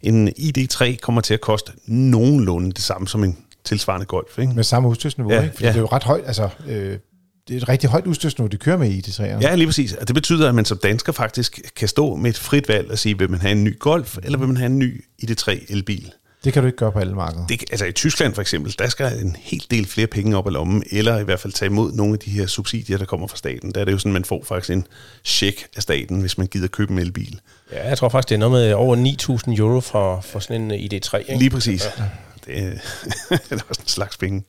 en 0.02 0.28
ID3 0.28 0.96
kommer 0.96 1.20
til 1.20 1.34
at 1.34 1.40
koste 1.40 1.72
nogenlunde 1.86 2.72
det 2.72 2.82
samme 2.82 3.08
som 3.08 3.24
en 3.24 3.38
tilsvarende 3.64 4.06
Golf. 4.06 4.38
Ikke? 4.38 4.52
Med 4.52 4.64
samme 4.64 4.88
udstyrsniveau, 4.88 5.32
Ja, 5.32 5.42
ikke? 5.42 5.54
Fordi 5.54 5.64
ja. 5.64 5.70
det 5.70 5.76
er 5.76 5.80
jo 5.80 5.88
ret 5.92 6.04
højt, 6.04 6.24
altså... 6.26 6.48
Øh, 6.68 6.98
det 7.48 7.56
er 7.56 7.60
et 7.60 7.68
rigtig 7.68 7.90
højt 7.90 8.06
udstyrsniveau, 8.06 8.48
de 8.48 8.56
kører 8.56 8.76
med 8.76 8.90
i 8.90 9.00
de 9.00 9.10
træer. 9.10 9.38
Ja, 9.40 9.54
lige 9.54 9.66
præcis. 9.66 9.92
Og 9.92 10.08
det 10.08 10.14
betyder, 10.14 10.48
at 10.48 10.54
man 10.54 10.64
som 10.64 10.78
dansker 10.78 11.12
faktisk 11.12 11.60
kan 11.76 11.88
stå 11.88 12.16
med 12.16 12.30
et 12.30 12.38
frit 12.38 12.68
valg 12.68 12.90
og 12.90 12.98
sige, 12.98 13.18
vil 13.18 13.30
man 13.30 13.40
have 13.40 13.52
en 13.52 13.64
ny 13.64 13.78
Golf, 13.78 14.18
eller 14.22 14.38
vil 14.38 14.48
man 14.48 14.56
have 14.56 14.66
en 14.66 14.78
ny 14.78 15.04
ID3 15.22 15.72
elbil? 15.72 16.12
Det 16.44 16.52
kan 16.52 16.62
du 16.62 16.66
ikke 16.66 16.78
gøre 16.78 16.92
på 16.92 16.98
alle 16.98 17.14
markeder. 17.14 17.46
Det, 17.46 17.64
altså 17.70 17.84
i 17.86 17.92
Tyskland 17.92 18.34
for 18.34 18.40
eksempel, 18.40 18.74
der 18.78 18.88
skal 18.88 19.18
en 19.18 19.36
helt 19.40 19.70
del 19.70 19.86
flere 19.86 20.06
penge 20.06 20.36
op 20.36 20.46
i 20.46 20.50
lommen, 20.50 20.82
eller 20.90 21.18
i 21.18 21.24
hvert 21.24 21.40
fald 21.40 21.52
tage 21.52 21.66
imod 21.66 21.92
nogle 21.92 22.12
af 22.12 22.18
de 22.18 22.30
her 22.30 22.46
subsidier, 22.46 22.98
der 22.98 23.04
kommer 23.04 23.26
fra 23.26 23.36
staten. 23.36 23.72
Der 23.72 23.80
er 23.80 23.84
det 23.84 23.92
jo 23.92 23.98
sådan, 23.98 24.12
man 24.12 24.24
får 24.24 24.44
faktisk 24.44 24.70
en 24.70 24.86
check 25.24 25.66
af 25.76 25.82
staten, 25.82 26.20
hvis 26.20 26.38
man 26.38 26.46
gider 26.46 26.68
købe 26.68 26.92
en 26.92 26.98
elbil. 26.98 27.40
Ja, 27.72 27.88
jeg 27.88 27.98
tror 27.98 28.08
faktisk, 28.08 28.28
det 28.28 28.34
er 28.34 28.38
noget 28.38 28.52
med 28.52 28.72
over 28.72 28.96
9.000 29.56 29.60
euro 29.60 29.80
for, 29.80 30.20
for 30.20 30.38
sådan 30.38 30.70
en 30.70 30.80
ID3. 30.80 31.16
Ikke? 31.16 31.38
Lige 31.38 31.50
præcis. 31.50 31.84
Ja. 31.98 32.04
Det, 32.46 32.58
er, 32.58 32.70
det 33.50 33.52
er 33.52 33.58
også 33.68 33.82
en 33.82 33.88
slags 33.88 34.16
penge. 34.16 34.42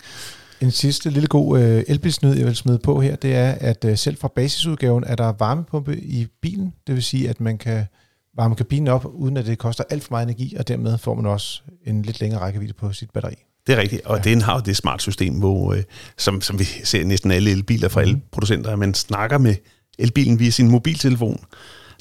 En 0.61 0.71
sidste 0.71 1.09
lille 1.09 1.27
god 1.27 1.59
øh, 1.59 1.83
elbilsnyd, 1.87 2.35
jeg 2.35 2.45
vil 2.45 2.55
smide 2.55 2.79
på 2.79 3.01
her, 3.01 3.15
det 3.15 3.35
er, 3.35 3.51
at 3.51 3.85
øh, 3.85 3.97
selv 3.97 4.17
fra 4.17 4.27
basisudgaven 4.35 5.03
er 5.03 5.15
der 5.15 5.33
varmepumpe 5.39 5.97
i 5.97 6.27
bilen. 6.41 6.73
Det 6.87 6.95
vil 6.95 7.03
sige, 7.03 7.29
at 7.29 7.41
man 7.41 7.57
kan 7.57 7.85
varme 8.37 8.55
kabinen 8.55 8.87
op, 8.87 9.05
uden 9.13 9.37
at 9.37 9.45
det 9.45 9.57
koster 9.57 9.83
alt 9.89 10.03
for 10.03 10.11
meget 10.11 10.23
energi, 10.23 10.55
og 10.59 10.67
dermed 10.67 10.97
får 10.97 11.15
man 11.15 11.25
også 11.25 11.61
en 11.85 12.01
lidt 12.01 12.21
længere 12.21 12.41
rækkevidde 12.41 12.73
på 12.73 12.93
sit 12.93 13.11
batteri. 13.11 13.33
Det 13.67 13.75
er 13.75 13.81
rigtigt, 13.81 14.05
og 14.05 14.17
ja. 14.17 14.23
den 14.23 14.41
har 14.41 14.53
jo 14.55 14.61
det 14.65 14.77
smart 14.77 15.01
system, 15.01 15.33
hvor, 15.33 15.73
øh, 15.73 15.83
som, 16.17 16.41
som 16.41 16.59
vi 16.59 16.63
ser 16.63 17.05
næsten 17.05 17.31
alle 17.31 17.51
elbiler 17.51 17.89
fra 17.89 18.01
alle 18.01 18.21
producenter, 18.31 18.71
at 18.71 18.79
man 18.79 18.93
snakker 18.93 19.37
med 19.37 19.55
elbilen 19.99 20.39
via 20.39 20.49
sin 20.49 20.71
mobiltelefon. 20.71 21.39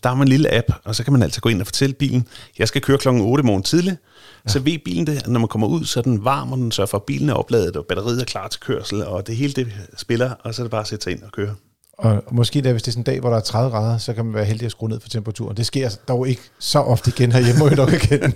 Der 0.02 0.08
har 0.08 0.16
man 0.16 0.26
en 0.26 0.28
lille 0.28 0.54
app, 0.54 0.66
og 0.84 0.94
så 0.94 1.04
kan 1.04 1.12
man 1.12 1.22
altså 1.22 1.40
gå 1.40 1.48
ind 1.48 1.60
og 1.60 1.66
fortælle 1.66 1.94
bilen, 1.94 2.28
jeg 2.58 2.68
skal 2.68 2.82
køre 2.82 2.98
klokken 2.98 3.22
8 3.22 3.44
morgen 3.44 3.62
tidligt, 3.62 3.96
ja. 4.46 4.52
så 4.52 4.60
ved 4.60 4.78
bilen 4.84 5.06
det, 5.06 5.26
når 5.26 5.40
man 5.40 5.48
kommer 5.48 5.66
ud, 5.66 5.84
så 5.84 6.00
er 6.00 6.02
den 6.02 6.24
varm, 6.24 6.52
og 6.52 6.58
den 6.58 6.72
sørger 6.72 6.86
for, 6.86 6.98
at 6.98 7.04
bilen 7.04 7.28
er 7.28 7.34
opladet, 7.34 7.76
og 7.76 7.86
batteriet 7.86 8.20
er 8.20 8.24
klar 8.24 8.48
til 8.48 8.60
kørsel, 8.60 9.04
og 9.06 9.26
det 9.26 9.36
hele 9.36 9.52
det 9.52 9.72
spiller, 9.96 10.30
og 10.30 10.54
så 10.54 10.62
er 10.62 10.64
det 10.64 10.70
bare 10.70 10.80
at 10.80 10.86
sætte 10.88 11.04
sig 11.04 11.12
ind 11.12 11.22
og 11.22 11.32
køre. 11.32 11.54
Og 11.98 12.22
måske 12.30 12.62
da, 12.62 12.72
hvis 12.72 12.82
det 12.82 12.88
er 12.88 12.92
sådan 12.92 13.00
en 13.00 13.04
dag, 13.04 13.20
hvor 13.20 13.30
der 13.30 13.36
er 13.36 13.40
30 13.40 13.70
grader, 13.70 13.98
så 13.98 14.14
kan 14.14 14.24
man 14.24 14.34
være 14.34 14.44
heldig 14.44 14.64
at 14.66 14.70
skrue 14.70 14.88
ned 14.88 15.00
for 15.00 15.08
temperaturen. 15.08 15.56
Det 15.56 15.66
sker 15.66 15.90
dog 16.08 16.28
ikke 16.28 16.42
så 16.58 16.78
ofte 16.78 17.12
igen 17.16 17.32
herhjemme, 17.32 17.58
må 17.58 17.66
jeg 17.66 17.76
nok 17.76 17.92
erkende. 17.92 18.26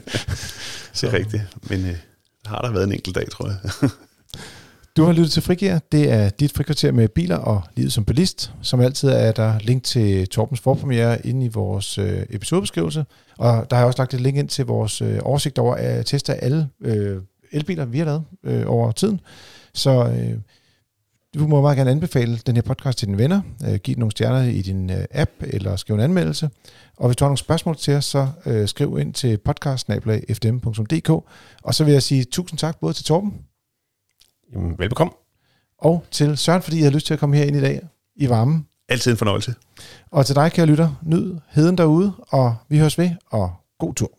det 1.00 1.02
er 1.02 1.12
rigtigt, 1.12 1.42
men 1.62 1.86
øh, 1.86 1.96
har 2.44 2.60
der 2.60 2.70
været 2.70 2.84
en 2.84 2.92
enkelt 2.92 3.14
dag, 3.14 3.30
tror 3.30 3.46
jeg. 3.46 3.90
du 4.96 5.04
har 5.04 5.12
lyttet 5.12 5.32
til 5.32 5.42
Frigir. 5.42 5.78
Det 5.92 6.12
er 6.12 6.30
dit 6.30 6.52
frikvarter 6.52 6.92
med 6.92 7.08
biler 7.08 7.36
og 7.36 7.62
livet 7.76 7.92
som 7.92 8.04
bilist. 8.04 8.52
Som 8.62 8.80
altid 8.80 9.08
er 9.08 9.32
der 9.32 9.58
link 9.58 9.82
til 9.82 10.28
Torbens 10.28 10.60
forpremiere 10.60 11.26
inde 11.26 11.46
i 11.46 11.48
vores 11.48 11.98
øh, 11.98 12.22
episodebeskrivelse. 12.30 13.04
Og 13.38 13.70
der 13.70 13.76
har 13.76 13.82
jeg 13.82 13.86
også 13.86 14.00
lagt 14.00 14.14
et 14.14 14.20
link 14.20 14.36
ind 14.36 14.48
til 14.48 14.66
vores 14.66 15.02
øh, 15.02 15.18
oversigt 15.22 15.58
over 15.58 15.74
at 15.74 16.06
teste 16.06 16.34
alle 16.34 16.68
øh, 16.80 17.22
elbiler, 17.52 17.84
vi 17.84 17.98
har 17.98 18.04
lavet 18.04 18.24
øh, 18.44 18.62
over 18.66 18.92
tiden. 18.92 19.20
Så 19.74 19.90
øh, 19.90 20.38
du 21.34 21.46
må 21.46 21.60
meget 21.60 21.76
gerne 21.76 21.90
anbefale 21.90 22.36
den 22.36 22.54
her 22.54 22.62
podcast 22.62 22.98
til 22.98 23.08
dine 23.08 23.18
venner. 23.18 23.40
Øh, 23.68 23.74
giv 23.74 23.96
nogle 23.98 24.10
stjerner 24.10 24.42
i 24.42 24.62
din 24.62 24.90
øh, 24.90 25.04
app, 25.10 25.30
eller 25.40 25.76
skriv 25.76 25.96
en 25.96 26.02
anmeldelse. 26.02 26.50
Og 26.96 27.08
hvis 27.08 27.16
du 27.16 27.24
har 27.24 27.28
nogle 27.28 27.38
spørgsmål 27.38 27.76
til 27.76 27.94
os, 27.94 28.04
så 28.04 28.28
øh, 28.46 28.68
skriv 28.68 28.98
ind 28.98 29.14
til 29.14 29.38
podcast 29.38 29.88
Og 31.62 31.74
så 31.74 31.84
vil 31.84 31.92
jeg 31.92 32.02
sige 32.02 32.24
tusind 32.24 32.58
tak 32.58 32.80
både 32.80 32.92
til 32.92 33.04
Torben. 33.04 33.32
Jamen, 34.54 34.78
velbekomme. 34.78 35.12
Og 35.78 36.04
til 36.10 36.36
Søren, 36.36 36.62
fordi 36.62 36.76
jeg 36.78 36.86
har 36.86 36.90
lyst 36.90 37.06
til 37.06 37.14
at 37.14 37.20
komme 37.20 37.36
her 37.36 37.44
ind 37.44 37.56
i 37.56 37.60
dag 37.60 37.80
i 38.16 38.28
varmen. 38.28 38.66
Altid 38.88 39.10
en 39.10 39.16
fornøjelse. 39.16 39.54
Og 40.10 40.26
til 40.26 40.34
dig, 40.34 40.52
kære 40.52 40.66
lytter, 40.66 40.94
nyd 41.02 41.36
heden 41.48 41.78
derude, 41.78 42.12
og 42.28 42.54
vi 42.68 42.78
høres 42.78 42.98
ved, 42.98 43.10
og 43.30 43.52
god 43.78 43.94
tur. 43.94 44.10